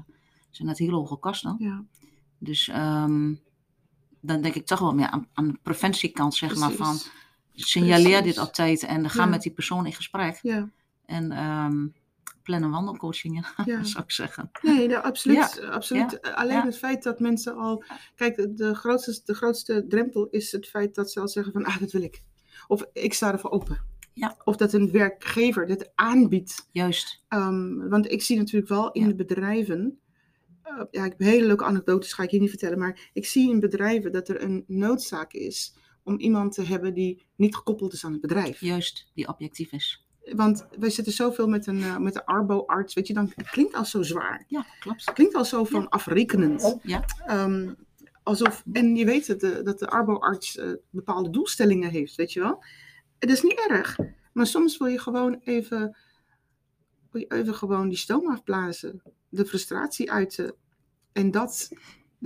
zijn 0.51 0.69
dat 0.69 0.79
hele 0.79 0.95
hoge 0.97 1.17
kosten. 1.17 1.57
Ja. 1.59 1.85
Dus 2.39 2.69
ehm, 2.69 3.35
dan 4.21 4.41
denk 4.43 4.55
ik 4.55 4.67
toch 4.67 4.79
wel 4.79 4.95
meer 4.95 5.07
aan, 5.11 5.29
aan 5.33 5.49
de 5.49 5.59
preventiekant, 5.63 6.35
zeg 6.35 6.57
maar, 6.57 6.71
van 6.71 6.97
Precies. 7.53 7.71
signaleer 7.71 8.23
dit 8.23 8.39
op 8.39 8.53
tijd 8.53 8.83
en 8.83 9.11
ga 9.11 9.23
Ja. 9.23 9.29
met 9.29 9.43
die 9.43 9.53
persoon 9.53 9.87
in 9.87 9.93
gesprek. 9.93 10.39
Ja. 10.43 10.69
En 11.07 11.33
ehm, 11.33 11.87
plan 12.43 12.63
een 12.63 12.71
wandelcoaching, 12.71 13.37
in, 13.37 13.65
Ja. 13.75 13.85
zou 13.85 14.05
ik 14.05 14.11
zeggen. 14.11 14.51
Nee, 14.63 14.89
ja, 14.89 14.99
absoluut. 14.99 15.61
absoluut. 15.71 16.23
Alleen 16.35 16.57
Ja. 16.57 16.65
het 16.65 16.79
feit 16.79 17.03
dat 17.03 17.21
mensen 17.21 17.57
al. 17.57 17.85
Kijk, 18.15 18.37
de- 18.37 18.55
de 18.55 18.75
grootste, 18.75 19.21
de 19.25 19.35
grootste 19.35 19.85
drempel 19.89 20.29
is 20.31 20.53
het 20.53 20.69
feit 20.69 20.95
dat 20.95 21.11
ze 21.11 21.21
al 21.21 21.29
zeggen: 21.29 21.53
van 21.53 21.65
ah, 21.65 21.79
dat 21.81 21.93
wil 21.93 22.03
ik. 22.03 22.23
Of 22.67 22.85
ik 22.93 23.15
sta 23.15 23.33
ervoor 23.33 23.51
open. 23.51 23.81
Ja. 24.15 24.37
Of 24.45 24.57
dat 24.57 24.73
een 24.73 24.91
werkgever 24.91 25.67
dit 25.67 25.91
aanbiedt. 25.95 26.69
Juist. 26.73 27.25
Ehm, 27.29 27.89
want 27.89 28.11
ik 28.11 28.23
zie 28.23 28.37
natuurlijk 28.37 28.69
wel 28.69 28.93
in 28.93 29.07
de 29.09 29.15
bedrijven. 29.15 29.99
eh, 30.63 30.83
ja, 30.91 31.05
ik 31.05 31.11
heb 31.11 31.21
hele 31.21 31.47
leuke 31.47 31.65
anekdotes, 31.65 32.13
ga 32.13 32.23
ik 32.23 32.31
je 32.31 32.41
niet 32.41 32.49
vertellen. 32.49 32.79
Maar 32.79 33.11
ik 33.13 33.27
zie 33.27 33.51
in 33.51 33.61
bedrijven 33.61 34.13
dat 34.13 34.29
er 34.29 34.43
een 34.43 34.65
noodzaak 34.67 35.33
is 35.33 35.75
om 36.05 36.19
iemand 36.19 36.55
te 36.55 36.63
hebben 36.63 36.95
die 36.95 37.23
niet 37.37 37.57
gekoppeld 37.57 37.93
is 37.93 38.05
aan 38.05 38.13
het 38.13 38.21
bedrijf. 38.21 38.61
Juist, 38.61 39.11
die 39.15 39.29
objectief 39.29 39.73
is. 39.73 40.07
Want 40.23 40.67
wij 40.79 40.91
zitten 40.91 41.13
zoveel 41.13 41.49
met 41.49 41.67
een, 41.67 41.83
eh, 41.83 41.97
met 41.97 42.15
de 42.15 42.27
arbo-arts, 42.27 42.95
weet 42.95 43.07
je, 43.07 43.15
dan 43.15 43.33
het 43.35 43.51
klinkt 43.51 43.75
al 43.75 43.85
zo 43.85 44.03
zwaar. 44.03 44.45
Ja, 44.49 44.67
klopt. 44.81 45.05
Het 45.05 45.15
klinkt 45.15 45.35
al 45.35 45.45
zo 45.45 45.65
van 45.65 45.89
afrekenend. 45.89 46.79
Ja. 46.83 47.05
Ehm, 47.27 47.73
alsof, 48.23 48.63
en 48.73 48.97
je 48.97 49.05
weet 49.05 49.27
dat 49.27 49.41
de, 49.41 49.63
dat 49.63 49.79
de 49.79 49.89
arbo-arts 49.89 50.57
eh, 50.57 50.71
bepaalde 50.91 51.31
doelstellingen 51.31 51.91
heeft, 51.91 52.15
weet 52.15 52.33
je 52.33 52.41
wel. 52.41 52.65
Het 53.19 53.31
is 53.31 53.43
niet 53.43 53.67
erg. 53.69 53.99
Maar 54.33 54.47
soms 54.47 54.79
wil 54.79 54.87
je 54.87 54.99
gewoon 54.99 55.41
even, 55.45 55.97
wil 57.11 57.21
je 57.21 57.27
even 57.27 57.55
gewoon 57.55 57.89
die 57.89 57.99
stoom 57.99 58.31
afblazen. 58.31 59.03
De 59.29 59.47
frustratie 59.47 60.13
uiten. 60.13 60.55
En 61.13 61.31
dat, 61.31 61.71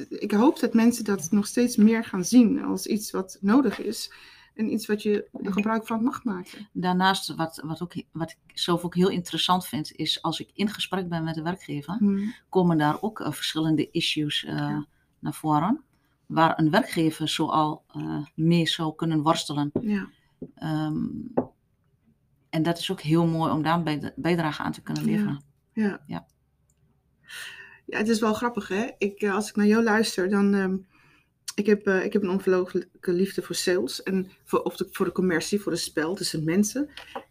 ik 0.08 0.30
hoop 0.30 0.60
dat 0.60 0.74
mensen 0.74 1.04
dat 1.04 1.30
nog 1.30 1.46
steeds 1.46 1.76
meer 1.76 2.04
gaan 2.04 2.24
zien 2.24 2.64
als 2.64 2.86
iets 2.86 3.10
wat 3.10 3.38
nodig 3.40 3.80
is. 3.80 4.12
En 4.56 4.72
iets 4.72 4.86
wat 4.86 5.02
je 5.02 5.28
er 5.42 5.52
gebruik 5.52 5.86
van 5.86 6.02
mag 6.02 6.24
maken. 6.24 6.68
Daarnaast, 6.72 7.34
wat, 7.34 7.62
wat, 7.64 7.82
ook, 7.82 7.92
wat 8.12 8.30
ik 8.30 8.58
zelf 8.58 8.84
ook 8.84 8.94
heel 8.94 9.08
interessant 9.08 9.66
vind, 9.66 9.92
is 9.92 10.22
als 10.22 10.40
ik 10.40 10.50
in 10.54 10.68
gesprek 10.68 11.08
ben 11.08 11.24
met 11.24 11.34
de 11.34 11.42
werkgever, 11.42 11.94
Hmm. 11.98 12.34
komen 12.48 12.78
daar 12.78 13.02
ook 13.02 13.20
eh, 13.20 13.32
verschillende 13.32 13.90
issues 13.90 14.44
eh, 14.44 14.54
Ja. 14.56 14.86
naar 15.18 15.34
voren. 15.34 15.80
Waar 16.26 16.58
een 16.58 16.70
werkgever 16.70 17.28
zoal 17.28 17.84
eh 17.88 18.24
mee 18.34 18.66
zou 18.66 18.94
kunnen 18.94 19.22
worstelen. 19.22 19.70
Ja, 19.80 20.08
Ehm, 20.54 21.06
en 22.50 22.62
dat 22.62 22.78
is 22.78 22.90
ook 22.90 23.00
heel 23.00 23.26
mooi 23.26 23.52
om 23.52 23.62
daar 23.62 23.86
een 23.86 24.12
bijdrage 24.16 24.62
aan 24.62 24.72
te 24.72 24.82
kunnen 24.82 25.04
leveren. 25.04 25.40
ja. 25.72 26.02
Ja. 26.06 26.26
Ja, 27.86 27.98
het 27.98 28.08
is 28.08 28.20
wel 28.20 28.34
grappig, 28.34 28.68
hè? 28.68 28.90
Ik, 28.98 29.24
als 29.24 29.48
ik 29.48 29.56
naar 29.56 29.66
jou 29.66 29.82
luister, 29.82 30.28
dan. 30.28 30.54
ehm, 30.54 30.76
ik, 31.56 31.66
heb, 31.66 31.86
eh, 31.86 32.04
ik 32.04 32.12
heb 32.12 32.22
een 32.22 32.30
ongelooflijke 32.30 33.12
liefde 33.12 33.42
voor 33.42 33.54
sales. 33.54 34.02
En 34.02 34.30
voor, 34.44 34.62
of 34.62 34.76
de, 34.76 34.88
voor 34.90 35.06
de 35.06 35.12
commercie, 35.12 35.60
voor 35.60 35.72
het 35.72 35.80
spel 35.80 36.14
tussen 36.14 36.44
mensen. 36.44 36.88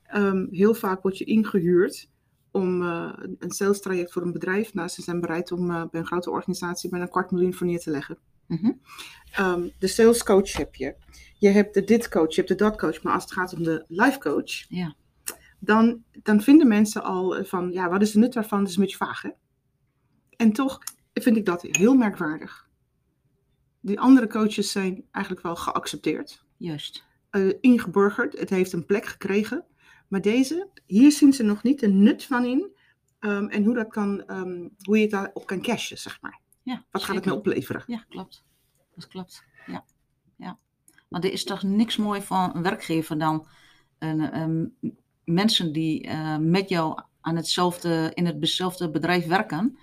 Ehm, 0.08 0.46
heel 0.52 0.74
vaak 0.74 1.02
word 1.02 1.18
je 1.18 1.26
ingehuurd 1.26 2.10
om 2.52 2.82
eh, 2.84 3.14
een- 3.40 3.52
sales 3.52 3.82
traject 3.82 4.12
voor 4.12 4.22
een 4.22 4.32
bedrijf. 4.32 4.74
Nou, 4.74 4.88
ze 4.88 5.02
zijn 5.02 5.20
bereid 5.22 5.52
om 5.52 5.72
eh, 5.72 5.84
bij 5.92 6.00
een 6.00 6.06
grote 6.08 6.30
organisatie 6.30 6.90
bijna 6.90 7.06
een 7.06 7.12
kwart 7.12 7.32
miljoen 7.32 7.54
voor 7.54 7.68
neer 7.68 7.80
te 7.80 7.90
leggen. 7.92 8.18
Mhm. 8.48 8.72
Ehm, 9.32 9.68
de 9.80 9.88
sales 9.88 10.24
coach 10.24 10.54
heb 10.54 10.76
je. 10.76 10.96
Je 11.38 11.50
hebt 11.50 11.74
de 11.74 11.84
dit 11.84 12.10
coach, 12.10 12.30
je 12.30 12.36
hebt 12.36 12.48
de 12.48 12.56
dat 12.56 12.78
coach. 12.78 13.04
Maar 13.04 13.14
als 13.14 13.24
het 13.24 13.34
gaat 13.34 13.54
om 13.54 13.64
de 13.64 13.86
life 13.88 14.20
coach, 14.20 14.66
Ja. 14.70 14.96
dan, 15.60 16.04
dan 16.24 16.42
vinden 16.42 16.68
mensen 16.68 17.04
al 17.04 17.44
van, 17.46 17.72
ja, 17.72 17.90
wat 17.90 18.02
is 18.02 18.12
de 18.12 18.20
nut 18.20 18.34
daarvan? 18.34 18.60
Dat 18.60 18.68
is 18.70 18.76
een 18.76 18.82
beetje 18.82 18.98
vaag, 18.98 19.22
hè? 19.22 19.30
En 20.36 20.52
toch 20.52 20.80
vind 21.14 21.38
ik 21.38 21.46
dat 21.46 21.62
heel 21.62 21.96
merkwaardig. 21.96 22.65
Die 23.86 24.00
andere 24.00 24.28
coaches 24.28 24.72
zijn 24.72 25.04
eigenlijk 25.12 25.46
wel 25.46 25.56
geaccepteerd, 25.56 26.44
Juist. 26.58 27.04
eh, 27.30 27.50
ingeburgerd. 27.62 28.40
Het 28.40 28.50
heeft 28.50 28.74
een 28.74 28.86
plek 28.86 29.06
gekregen. 29.06 29.66
Maar 30.08 30.22
deze, 30.22 30.70
hier 30.86 31.12
zien 31.12 31.34
ze 31.34 31.44
nog 31.44 31.64
niet 31.64 31.80
de 31.80 31.88
nut 31.88 32.24
van 32.24 32.46
in. 32.46 32.74
ehm, 33.20 33.46
en 33.48 33.64
hoe, 33.64 33.74
dat 33.76 33.88
kan, 33.88 34.26
ehm, 34.28 34.68
hoe 34.82 34.96
je 34.96 35.02
het 35.02 35.12
daarop 35.12 35.46
kan 35.46 35.62
cashen, 35.62 35.98
zeg 35.98 36.22
maar. 36.22 36.40
Ja, 36.64 36.86
Wat 36.92 37.04
gaat 37.04 37.16
het 37.16 37.26
me 37.26 37.34
opleveren? 37.34 37.84
Ja, 37.88 38.06
klopt. 38.10 38.44
Dat 38.96 39.08
klopt. 39.08 39.44
Ja. 39.68 39.86
ja. 40.38 40.58
Maar 41.08 41.24
er 41.24 41.32
is 41.32 41.44
toch 41.44 41.64
niks 41.64 41.98
mooi 41.98 42.22
voor 42.22 42.52
een 42.54 42.62
werkgever 42.62 43.18
dan 43.18 43.48
een, 44.00 44.32
ehm, 44.32 44.66
mensen 45.24 45.74
die 45.74 46.02
eh, 46.08 46.38
met 46.38 46.70
jou 46.70 47.00
aan 47.22 47.36
hetzelfde, 47.36 48.12
in 48.14 48.26
hetzelfde 48.26 48.90
bedrijf 48.92 49.26
werken. 49.26 49.78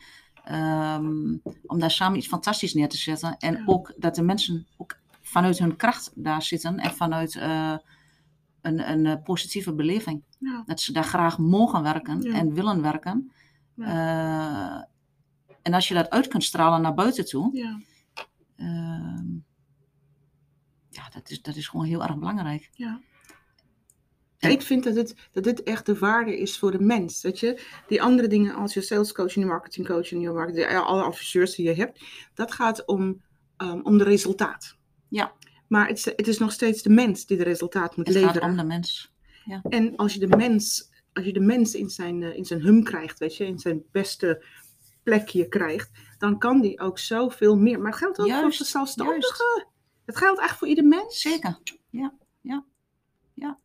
Ehm, 0.45 1.37
om 1.67 1.79
daar 1.79 1.91
samen 1.91 2.19
iets 2.19 2.27
fantastisch 2.29 2.75
neer 2.75 2.89
te 2.89 2.97
zetten. 2.97 3.37
En 3.39 3.69
ook 3.69 3.95
dat 3.97 4.15
de 4.15 4.23
mensen 4.23 4.67
ook 4.77 4.97
vanuit 5.21 5.59
hun 5.59 5.77
kracht 5.77 6.13
daar 6.15 6.43
zitten 6.43 6.79
en 6.79 6.91
vanuit 6.95 7.37
eh, 7.37 7.77
een, 8.61 8.91
een 8.91 9.07
eh, 9.07 9.23
positieve 9.25 9.73
beleving. 9.75 10.23
Ja. 10.39 10.63
Dat 10.67 10.81
ze 10.81 10.93
daar 10.93 11.05
graag 11.05 11.39
mogen 11.39 11.83
werken 11.83 12.23
Ja. 12.23 12.35
en 12.35 12.55
willen 12.55 12.83
werken. 12.83 13.33
Eh, 13.77 14.83
en 15.63 15.75
als 15.75 15.89
je 15.89 15.95
dat 15.95 16.11
uit 16.11 16.29
kunt 16.29 16.45
stralen 16.45 16.83
naar 16.83 16.95
buiten 16.95 17.27
toe, 17.27 17.57
Ja. 17.57 17.81
Ehm, 18.57 19.27
ja, 20.89 21.09
dat 21.13 21.31
is, 21.31 21.43
dat 21.43 21.57
is 21.57 21.69
gewoon 21.69 21.87
heel 21.87 22.03
erg 22.03 22.17
belangrijk. 22.19 22.71
Ja. 22.73 23.01
Ik 24.51 24.63
vind 24.63 24.85
dat, 24.85 24.97
het, 24.97 25.15
dat 25.33 25.45
dit 25.45 25.63
echt 25.63 25.87
de 25.87 25.99
waarde 25.99 26.39
is 26.39 26.59
voor 26.59 26.71
de 26.71 26.81
mens. 26.81 27.23
Weet 27.23 27.41
je? 27.41 27.63
Die 27.87 28.03
andere 28.03 28.29
dingen 28.29 28.55
als 28.55 28.75
je 28.75 28.81
salescoach 28.81 29.35
en 29.35 29.41
je 29.41 29.47
marketingcoach 29.47 30.13
en 30.13 30.21
je 30.21 30.31
marketing, 30.31 30.67
alle 30.67 31.03
adviseurs 31.03 31.55
die 31.55 31.67
je 31.67 31.75
hebt, 31.75 32.01
dat 32.35 32.53
gaat 32.53 32.87
om, 32.87 33.23
um, 33.57 33.81
om 33.83 33.99
de 33.99 34.05
resultaat. 34.05 34.77
Ja. 35.09 35.33
Maar 35.69 35.89
het 35.89 35.99
is, 35.99 36.05
het 36.05 36.29
is 36.29 36.39
nog 36.39 36.53
steeds 36.53 36.83
de 36.83 36.91
mens 36.91 37.27
die 37.27 37.37
de 37.37 37.43
resultaat 37.43 37.97
moet 37.97 38.07
Het 38.07 38.17
leveren. 38.17 38.41
gaat 38.43 38.51
om 38.51 38.57
de 38.57 38.65
mens. 38.65 39.13
En 39.63 39.97
als 39.97 40.15
je 40.15 40.21
de 40.21 40.37
mens, 40.37 40.91
als 41.13 41.25
je 41.25 41.33
de 41.33 41.41
mens 41.41 41.75
in, 41.75 41.91
zijn, 41.91 42.23
eh, 42.23 42.37
in 42.37 42.45
zijn 42.45 42.61
hum 42.61 42.83
krijgt, 42.83 43.19
weet 43.19 43.37
je, 43.37 43.47
in 43.47 43.59
zijn 43.59 43.83
beste 43.91 44.45
plekje 45.03 45.49
krijgt, 45.49 45.91
dan 46.19 46.39
kan 46.39 46.61
die 46.61 46.81
ook 46.81 46.99
zoveel 46.99 47.57
meer. 47.57 47.81
Maar 47.81 47.91
het 47.91 47.99
geldt 48.01 48.19
ook 48.19 48.31
voor 48.31 48.51
de 48.51 48.65
zelfstandigen. 48.65 49.67
Het 50.05 50.17
geldt 50.17 50.41
echt 50.41 50.59
voor 50.59 50.69
ieder 50.69 50.85
mens. 50.85 51.21
Zeker. 51.21 51.59
Ja, 51.91 52.15
ja, 52.41 52.65
ja. 53.35 53.59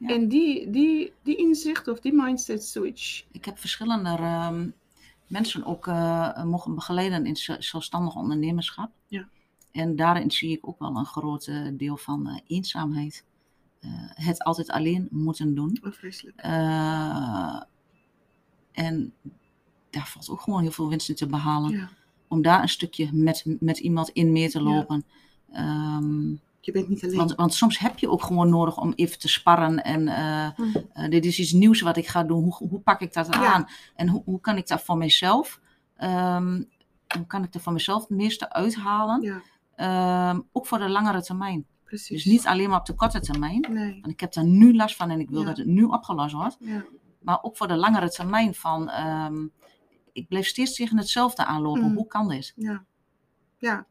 Ja. 0.00 0.08
En 0.08 0.28
die, 0.28 0.70
die, 0.70 1.12
die 1.22 1.36
inzicht 1.36 1.88
of 1.88 2.00
die 2.00 2.12
mindset 2.14 2.64
switch. 2.64 3.24
Ik 3.32 3.44
heb 3.44 3.58
verschillende 3.58 4.08
ehm, 4.10 4.68
mensen 5.26 5.64
ook 5.64 5.86
eh, 5.86 6.44
mogen 6.44 6.74
begeleiden 6.74 7.26
in 7.26 7.36
ze- 7.36 7.56
zelfstandig 7.58 8.14
ondernemerschap. 8.16 8.90
Ja. 9.06 9.28
En 9.72 9.96
daarin 9.96 10.30
zie 10.30 10.50
ik 10.56 10.68
ook 10.68 10.78
wel 10.78 10.96
een 10.96 11.04
groot 11.06 11.46
eh, 11.46 11.66
deel 11.72 11.96
van 11.96 12.26
eh, 12.28 12.36
eenzaamheid. 12.46 13.24
Het 14.14 14.42
altijd 14.42 14.70
alleen 14.70 15.08
moeten 15.10 15.54
doen. 15.54 15.78
Oh, 15.82 15.92
en 18.72 19.12
daar 19.90 20.06
valt 20.06 20.28
ook 20.28 20.40
gewoon 20.40 20.62
heel 20.62 20.70
veel 20.70 20.88
winst 20.88 21.08
in 21.08 21.14
te 21.14 21.26
behalen. 21.26 21.70
Ja. 21.70 21.88
Om 22.28 22.42
daar 22.42 22.62
een 22.62 22.68
stukje 22.68 23.08
met, 23.12 23.44
met 23.60 23.78
iemand 23.78 24.08
in 24.08 24.32
meer 24.32 24.50
te 24.50 24.58
Ja. 24.62 24.64
lopen. 24.64 25.04
Je 26.60 26.72
bent 26.72 26.88
niet 26.88 27.04
alleen. 27.04 27.16
want, 27.16 27.34
want 27.34 27.54
soms 27.54 27.78
heb 27.78 27.98
je 27.98 28.08
ook 28.10 28.22
gewoon 28.22 28.48
nodig 28.48 28.78
om 28.80 28.92
even 28.96 29.18
te 29.18 29.28
sparren. 29.28 29.84
En 29.84 30.08
eh, 30.08 30.48
Hm. 30.56 30.62
eh, 30.92 31.10
dit 31.10 31.24
is 31.24 31.38
iets 31.38 31.52
nieuws 31.52 31.80
wat 31.80 31.96
ik 31.96 32.06
ga 32.06 32.22
doen. 32.24 32.42
Hoe, 32.42 32.68
hoe 32.68 32.80
pak 32.80 33.00
ik 33.00 33.12
dat 33.12 33.26
Ja. 33.34 33.52
aan? 33.52 33.68
En 33.94 34.08
hoe, 34.08 34.22
hoe 34.24 34.40
kan 34.40 34.56
ik 34.56 34.66
dat 34.68 34.82
voor 34.82 34.96
mezelf? 34.96 35.60
ehm, 35.96 36.62
hoe 37.16 37.26
kan 37.26 37.42
ik 37.42 37.54
er 37.54 37.60
voor 37.60 37.72
mezelf 37.72 38.00
het 38.00 38.10
meeste 38.10 38.50
uithalen? 38.52 39.22
Ja, 39.22 39.40
Ehm, 39.74 40.40
ook 40.52 40.66
voor 40.66 40.78
de 40.78 40.88
langere 40.88 41.22
termijn. 41.22 41.66
precies. 41.84 42.08
Dus 42.08 42.32
niet 42.32 42.46
alleen 42.46 42.68
maar 42.68 42.78
op 42.78 42.86
de 42.86 42.94
korte 42.94 43.20
termijn. 43.20 43.66
Nee. 43.70 43.92
Want 44.00 44.12
ik 44.12 44.20
heb 44.20 44.32
daar 44.32 44.44
nu 44.44 44.74
last 44.76 44.96
van 44.96 45.10
en 45.10 45.20
ik 45.20 45.30
wil 45.30 45.40
Ja. 45.40 45.46
dat 45.46 45.56
het 45.56 45.66
nu 45.66 45.82
opgelost 45.84 46.34
wordt. 46.34 46.56
Ja. 46.60 46.84
Maar 47.22 47.42
ook 47.42 47.56
voor 47.56 47.68
de 47.68 47.76
langere 47.76 48.10
termijn 48.10 48.54
van... 48.54 48.88
ehm, 48.90 49.46
ik 50.12 50.28
blijf 50.28 50.46
steeds 50.46 50.74
tegen 50.74 50.96
hetzelfde 50.98 51.44
aanlopen. 51.44 51.82
Mm. 51.90 51.94
Hoe 51.96 52.06
kan 52.06 52.28
dit? 52.28 52.52
Ja. 52.56 52.84
Ja. 53.58 53.86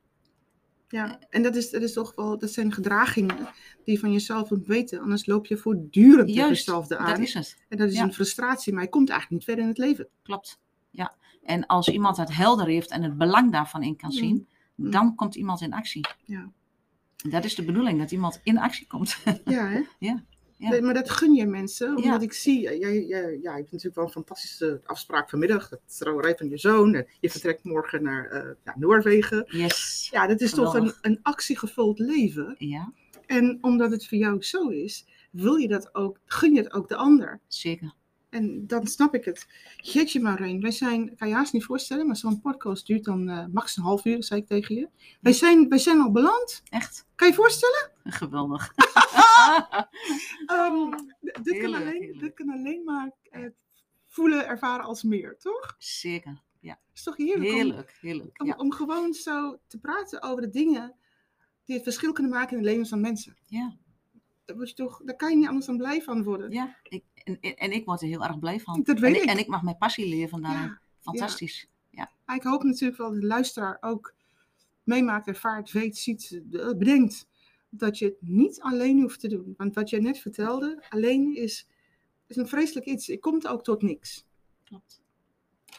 Ja, 0.92 1.20
en 1.30 1.44
dat, 1.44 1.56
is, 1.56 1.70
dat, 1.70 1.82
is 1.82 1.94
toch 1.94 2.16
wel, 2.16 2.38
dat 2.38 2.52
zijn 2.52 2.72
gedragingen 2.72 3.38
die 3.84 3.94
je 3.94 4.00
van 4.00 4.12
jezelf 4.12 4.50
moet 4.50 4.68
weten. 4.68 5.00
Anders 5.00 5.26
loop 5.26 5.46
je 5.46 5.58
voortdurend 5.58 6.28
tegen 6.28 6.50
hetzelfde 6.50 6.98
aan. 6.98 7.10
Dat 7.10 7.20
is 7.20 7.34
het. 7.34 7.58
En 7.70 7.78
dat 7.78 7.90
is 7.90 7.96
Ja. 7.96 8.04
een 8.04 8.14
frustratie, 8.14 8.74
maar 8.74 8.84
je 8.84 8.90
komt 8.90 9.10
eigenlijk 9.10 9.40
niet 9.40 9.50
verder 9.50 9.64
in 9.64 9.70
het 9.70 9.78
leven. 9.90 10.08
Klopt. 10.24 10.60
Ja. 10.90 11.16
En 11.44 11.66
als 11.66 11.88
iemand 11.88 12.18
het 12.18 12.36
helder 12.36 12.66
heeft 12.66 12.90
en 12.90 13.04
het 13.04 13.18
belang 13.18 13.52
daarvan 13.52 13.84
in 13.84 13.96
kan 13.96 14.10
Mm. 14.10 14.16
zien... 14.16 14.48
Mm. 14.76 14.92
dan 14.92 15.16
komt 15.16 15.36
iemand 15.36 15.62
in 15.62 15.74
actie. 15.74 16.08
Ja. 16.26 16.52
Dat 17.16 17.44
is 17.46 17.56
de 17.56 17.64
bedoeling, 17.66 18.00
dat 18.00 18.12
iemand 18.12 18.40
in 18.44 18.58
actie 18.58 18.88
komt. 18.88 19.18
Ja, 19.46 19.68
hè? 19.68 19.82
Ja, 20.08 20.24
ja. 20.60 20.70
Nee, 20.70 20.82
maar 20.82 20.94
dat 20.94 21.10
gun 21.10 21.34
je 21.34 21.46
mensen, 21.46 21.88
omdat 21.88 22.04
Ja. 22.04 22.20
ik 22.20 22.34
zie, 22.34 22.62
jij, 22.62 22.78
jij, 22.78 23.06
jij- 23.06 23.40
ja, 23.42 23.52
je 23.52 23.58
hebt 23.60 23.72
natuurlijk 23.72 23.96
wel 23.96 24.06
een 24.06 24.12
fantastische 24.12 24.82
afspraak 24.86 25.30
vanmiddag. 25.30 25.70
Het 25.70 25.98
trouwerij 25.98 26.36
van 26.38 26.50
je 26.50 26.58
zoon. 26.58 26.94
en 26.96 27.08
Je 27.20 27.30
vertrekt 27.30 27.64
morgen 27.64 28.04
naar 28.04 28.26
eh, 28.30 28.50
ja, 28.64 28.76
Noorwegen. 28.78 29.44
Yes. 29.48 30.08
Ja, 30.12 30.28
dat 30.28 30.42
is 30.42 30.52
toch 30.52 30.74
een, 30.74 30.94
een 31.02 31.20
actiegevuld 31.22 32.00
leven. 32.00 32.56
Ja, 32.58 32.94
En 33.26 33.58
omdat 33.62 33.92
het 33.92 34.08
voor 34.08 34.18
jou 34.18 34.44
zo 34.44 34.68
is, 34.68 35.06
wil 35.32 35.56
je 35.56 35.68
dat 35.68 35.96
ook, 35.96 36.20
gun 36.26 36.54
je 36.54 36.62
het 36.62 36.74
ook 36.74 36.88
de 36.88 36.96
ander. 36.96 37.40
zeker. 37.48 37.94
En 38.30 38.68
dan 38.68 38.88
snap 38.88 39.14
ik 39.16 39.26
het. 39.26 39.48
Jeetje 39.78 40.20
Maureen, 40.20 40.62
wij 40.62 40.72
zijn, 40.72 41.16
kan 41.16 41.28
je 41.28 41.34
haast 41.34 41.54
niet 41.54 41.64
voorstellen, 41.66 42.08
maar 42.08 42.16
zo'n 42.16 42.42
podcast 42.42 42.88
duurt 42.88 43.04
dan 43.04 43.30
eh, 43.30 43.46
max 43.52 43.78
een 43.78 43.84
half 43.84 44.06
uur, 44.06 44.24
zei 44.24 44.42
ik 44.42 44.48
tegen 44.48 44.76
je. 44.76 44.90
Wij 45.22 45.34
zijn, 45.34 45.70
wij 45.70 45.78
zijn 45.78 46.00
al 46.02 46.12
beland. 46.12 46.62
Echt 46.70 47.06
Kan 47.16 47.28
je 47.28 47.34
je 47.34 47.40
voorstellen? 47.40 47.92
geweldig. 48.04 48.74
Ehm, 50.46 50.90
dit, 51.22 51.32
kan 51.34 51.44
Heerlijk, 51.54 51.76
alleen, 51.82 52.02
heerlijk. 52.02 52.20
dit 52.20 52.34
kan 52.34 52.50
alleen 52.50 52.84
maar 52.84 53.12
eh, 53.30 53.46
voelen, 54.06 54.48
ervaren 54.48 54.86
als 54.86 55.04
meer, 55.04 55.38
toch? 55.38 55.76
zeker. 55.78 56.42
Ja, 56.60 56.80
is 56.94 57.04
toch 57.04 57.18
heerlijk, 57.18 57.50
om- 57.50 57.56
heerlijk. 57.56 57.98
Heerlijk. 58.02 58.42
Om, 58.42 58.48
Ja. 58.48 58.56
om 58.58 58.72
gewoon 58.74 59.14
zo 59.14 59.60
te 59.68 59.80
praten 59.80 60.22
over 60.22 60.42
de 60.42 60.50
dingen 60.50 60.96
die 61.66 61.76
het 61.76 61.84
verschil 61.84 62.12
kunnen 62.12 62.32
maken 62.32 62.58
in 62.58 62.64
de 62.64 62.70
levens 62.70 62.90
van 62.90 63.02
mensen. 63.02 63.38
Ja, 63.46 63.76
Je 64.58 64.74
toch, 64.74 65.02
daar 65.04 65.16
kan 65.16 65.30
je 65.30 65.36
niet 65.38 65.48
anders 65.48 65.66
dan 65.66 65.78
blij 65.78 66.02
van 66.02 66.24
worden. 66.24 66.52
ja. 66.52 66.76
Ik, 66.84 67.04
en, 67.24 67.40
en- 67.40 67.72
ik 67.72 67.86
word 67.86 68.02
er 68.02 68.08
heel 68.08 68.24
erg 68.24 68.40
blij 68.40 68.60
van. 68.60 68.84
Dat 68.84 69.00
weet 69.00 69.16
en, 69.16 69.22
ik. 69.22 69.30
En 69.30 69.38
ik 69.38 69.48
mag 69.48 69.64
mijn 69.64 69.78
passie 69.78 70.10
daarin. 70.42 70.62
Ja. 70.62 70.80
Fantastisch. 71.00 71.70
Maar 72.26 72.38
ik 72.38 72.44
hoop 72.44 72.64
natuurlijk 72.64 72.98
wel 72.98 73.12
dat 73.12 73.22
de 73.22 73.28
luisteraar 73.28 73.78
ook 73.82 74.14
meemaakt, 74.84 75.28
ervaart, 75.28 75.72
weet, 75.72 75.98
ziet, 75.98 76.42
eh, 76.52 76.68
bedenkt 76.78 77.28
dat 77.70 77.98
je 77.98 78.06
het 78.06 78.16
niet 78.20 78.62
alleen 78.62 79.02
hoeft 79.02 79.20
te 79.20 79.28
doen. 79.28 79.54
Want 79.58 79.76
wat 79.76 79.90
jij 79.90 80.00
net 80.00 80.20
vertelde, 80.20 80.84
alleen 80.90 81.36
is, 81.36 81.68
is 82.28 82.36
een 82.36 82.48
vreselijk 82.48 82.86
iets. 82.86 83.08
Het 83.08 83.20
komt 83.20 83.48
ook 83.48 83.64
tot 83.64 83.82
niks. 83.82 84.26
Klopt. 84.64 85.02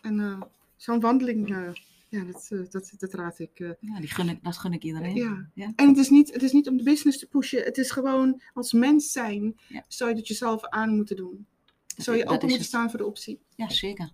En 0.02 0.20
eh, 0.20 0.42
zo'n 0.76 1.00
wandeling, 1.00 1.54
eh, 1.54 1.70
ja, 2.10 2.24
dat, 2.24 2.48
eh, 2.50 2.58
dat, 2.70 2.92
dat 2.98 3.12
raad 3.12 3.38
ik. 3.38 3.60
eh. 3.60 3.70
Ja, 3.80 4.00
die 4.00 4.08
gun 4.08 4.28
ik, 4.28 4.42
dat 4.44 4.56
gun 4.58 4.72
ik 4.72 4.84
iedereen. 4.84 5.14
Ja. 5.14 5.50
Ja. 5.54 5.72
En 5.76 5.88
het 5.88 5.96
is, 5.96 6.08
niet, 6.10 6.32
het 6.32 6.42
is 6.42 6.52
niet 6.52 6.68
om 6.68 6.76
de 6.76 6.82
business 6.82 7.18
te 7.18 7.26
pushen. 7.26 7.62
Het 7.62 7.78
is 7.78 7.90
gewoon 7.90 8.42
als 8.54 8.72
mens 8.72 9.12
zijn, 9.12 9.60
Ja. 9.68 9.84
zou 9.88 10.10
je 10.10 10.16
het 10.16 10.28
jezelf 10.28 10.64
aan 10.64 10.96
moeten 10.96 11.16
doen. 11.16 11.46
Zou 11.96 12.16
je 12.16 12.22
Dat 12.24 12.32
open 12.32 12.42
moeten 12.48 12.58
het. 12.66 12.68
staan 12.68 12.90
voor 12.90 12.98
de 12.98 13.06
optie. 13.06 13.40
Ja, 13.56 13.68
zeker. 13.68 14.10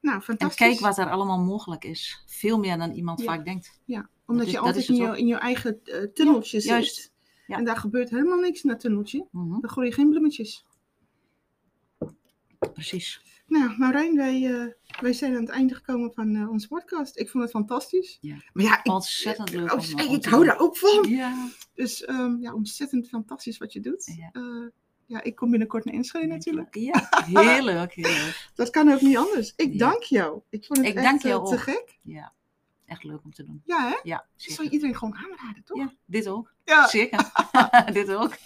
Nou, 0.00 0.16
En 0.16 0.22
fantastisch. 0.22 0.56
kijk 0.56 0.78
wat 0.80 0.98
er 0.98 1.10
allemaal 1.10 1.38
mogelijk 1.40 1.84
is. 1.84 2.22
Veel 2.26 2.58
meer 2.58 2.78
dan 2.78 2.92
iemand 2.92 3.18
Ja. 3.20 3.24
vaak 3.24 3.44
denkt. 3.44 3.80
Ja, 3.84 4.08
omdat 4.26 4.44
is- 4.46 4.50
je 4.52 4.56
dat 4.58 4.66
altijd 4.66 4.88
in, 4.88 4.94
je, 4.94 5.18
in 5.18 5.26
je 5.26 5.34
eigen 5.36 5.80
eh, 5.84 6.02
tunneltje 6.02 6.60
zit. 6.60 6.70
juist. 6.70 7.12
Ja. 7.46 7.56
En 7.56 7.64
daar 7.64 7.76
gebeurt 7.76 8.10
helemaal 8.10 8.38
niks 8.38 8.62
in 8.62 8.68
dat 8.70 8.80
tunneltje. 8.80 9.26
Mhm, 9.30 9.60
Dan 9.60 9.70
groeien 9.70 9.92
geen 9.92 10.08
bloemetjes. 10.10 10.64
Precies. 12.72 13.20
Nou, 13.48 13.78
Maureen, 13.78 14.16
wij, 14.16 14.54
eh, 14.60 14.66
wij 15.00 15.12
zijn 15.12 15.34
aan 15.34 15.40
het 15.40 15.48
einde 15.50 15.74
gekomen 15.74 16.12
van 16.12 16.34
eh, 16.36 16.50
onze 16.50 16.68
podcast. 16.68 17.18
Ik 17.18 17.30
vond 17.30 17.42
het 17.42 17.52
fantastisch. 17.52 18.18
Ja. 18.20 18.36
Maar 18.52 18.64
ja, 18.64 18.78
ik, 18.78 18.92
Ontzettend 18.92 19.52
leuk. 19.52 19.72
oh, 19.72 19.92
om 19.92 20.14
ik 20.14 20.24
hou 20.24 20.44
daar 20.44 20.58
ook 20.58 20.76
van. 20.76 21.08
Ja. 21.08 21.48
Dus 21.74 22.04
ehm, 22.04 22.36
ja, 22.40 22.54
ontzettend 22.54 23.08
fantastisch 23.08 23.58
wat 23.58 23.72
je 23.72 23.80
doet. 23.80 24.12
Ja. 24.16 24.28
Eh, 24.32 24.66
ja, 25.06 25.22
ik 25.22 25.34
kom 25.34 25.50
binnenkort 25.50 25.84
naar 25.84 25.94
Enschede 25.94 26.26
natuurlijk. 26.26 26.74
Ja, 26.74 27.08
heerlijk, 27.24 27.92
heerlijk. 27.92 28.48
Dat 28.54 28.70
kan 28.70 28.92
ook 28.92 29.00
niet 29.00 29.16
anders. 29.16 29.52
Ik 29.56 29.72
Ja. 29.72 29.78
dank 29.78 30.02
jou. 30.02 30.40
Ik 30.50 30.64
vond 30.64 30.78
het 30.78 30.88
Ik 30.88 30.94
echt 30.94 31.04
dank 31.04 31.22
eh, 31.22 31.30
jou 31.30 31.48
te 31.48 31.54
ook. 31.54 31.60
gek. 31.60 31.98
Ja, 32.02 32.32
echt 32.86 33.04
leuk 33.04 33.24
om 33.24 33.32
te 33.32 33.44
doen. 33.44 33.62
Ja, 33.64 33.88
hè? 33.88 33.98
Ja, 34.02 34.26
zou 34.36 34.50
zeker. 34.50 34.64
je 34.64 34.70
iedereen 34.70 34.96
gewoon 34.96 35.14
aanraden, 35.16 35.64
toch? 35.64 35.78
Ja, 35.78 35.92
dit 36.04 36.28
ook. 36.28 36.52
Ja. 36.64 36.86
Zeker. 36.86 37.30
dit 37.92 38.10
ook. 38.12 38.36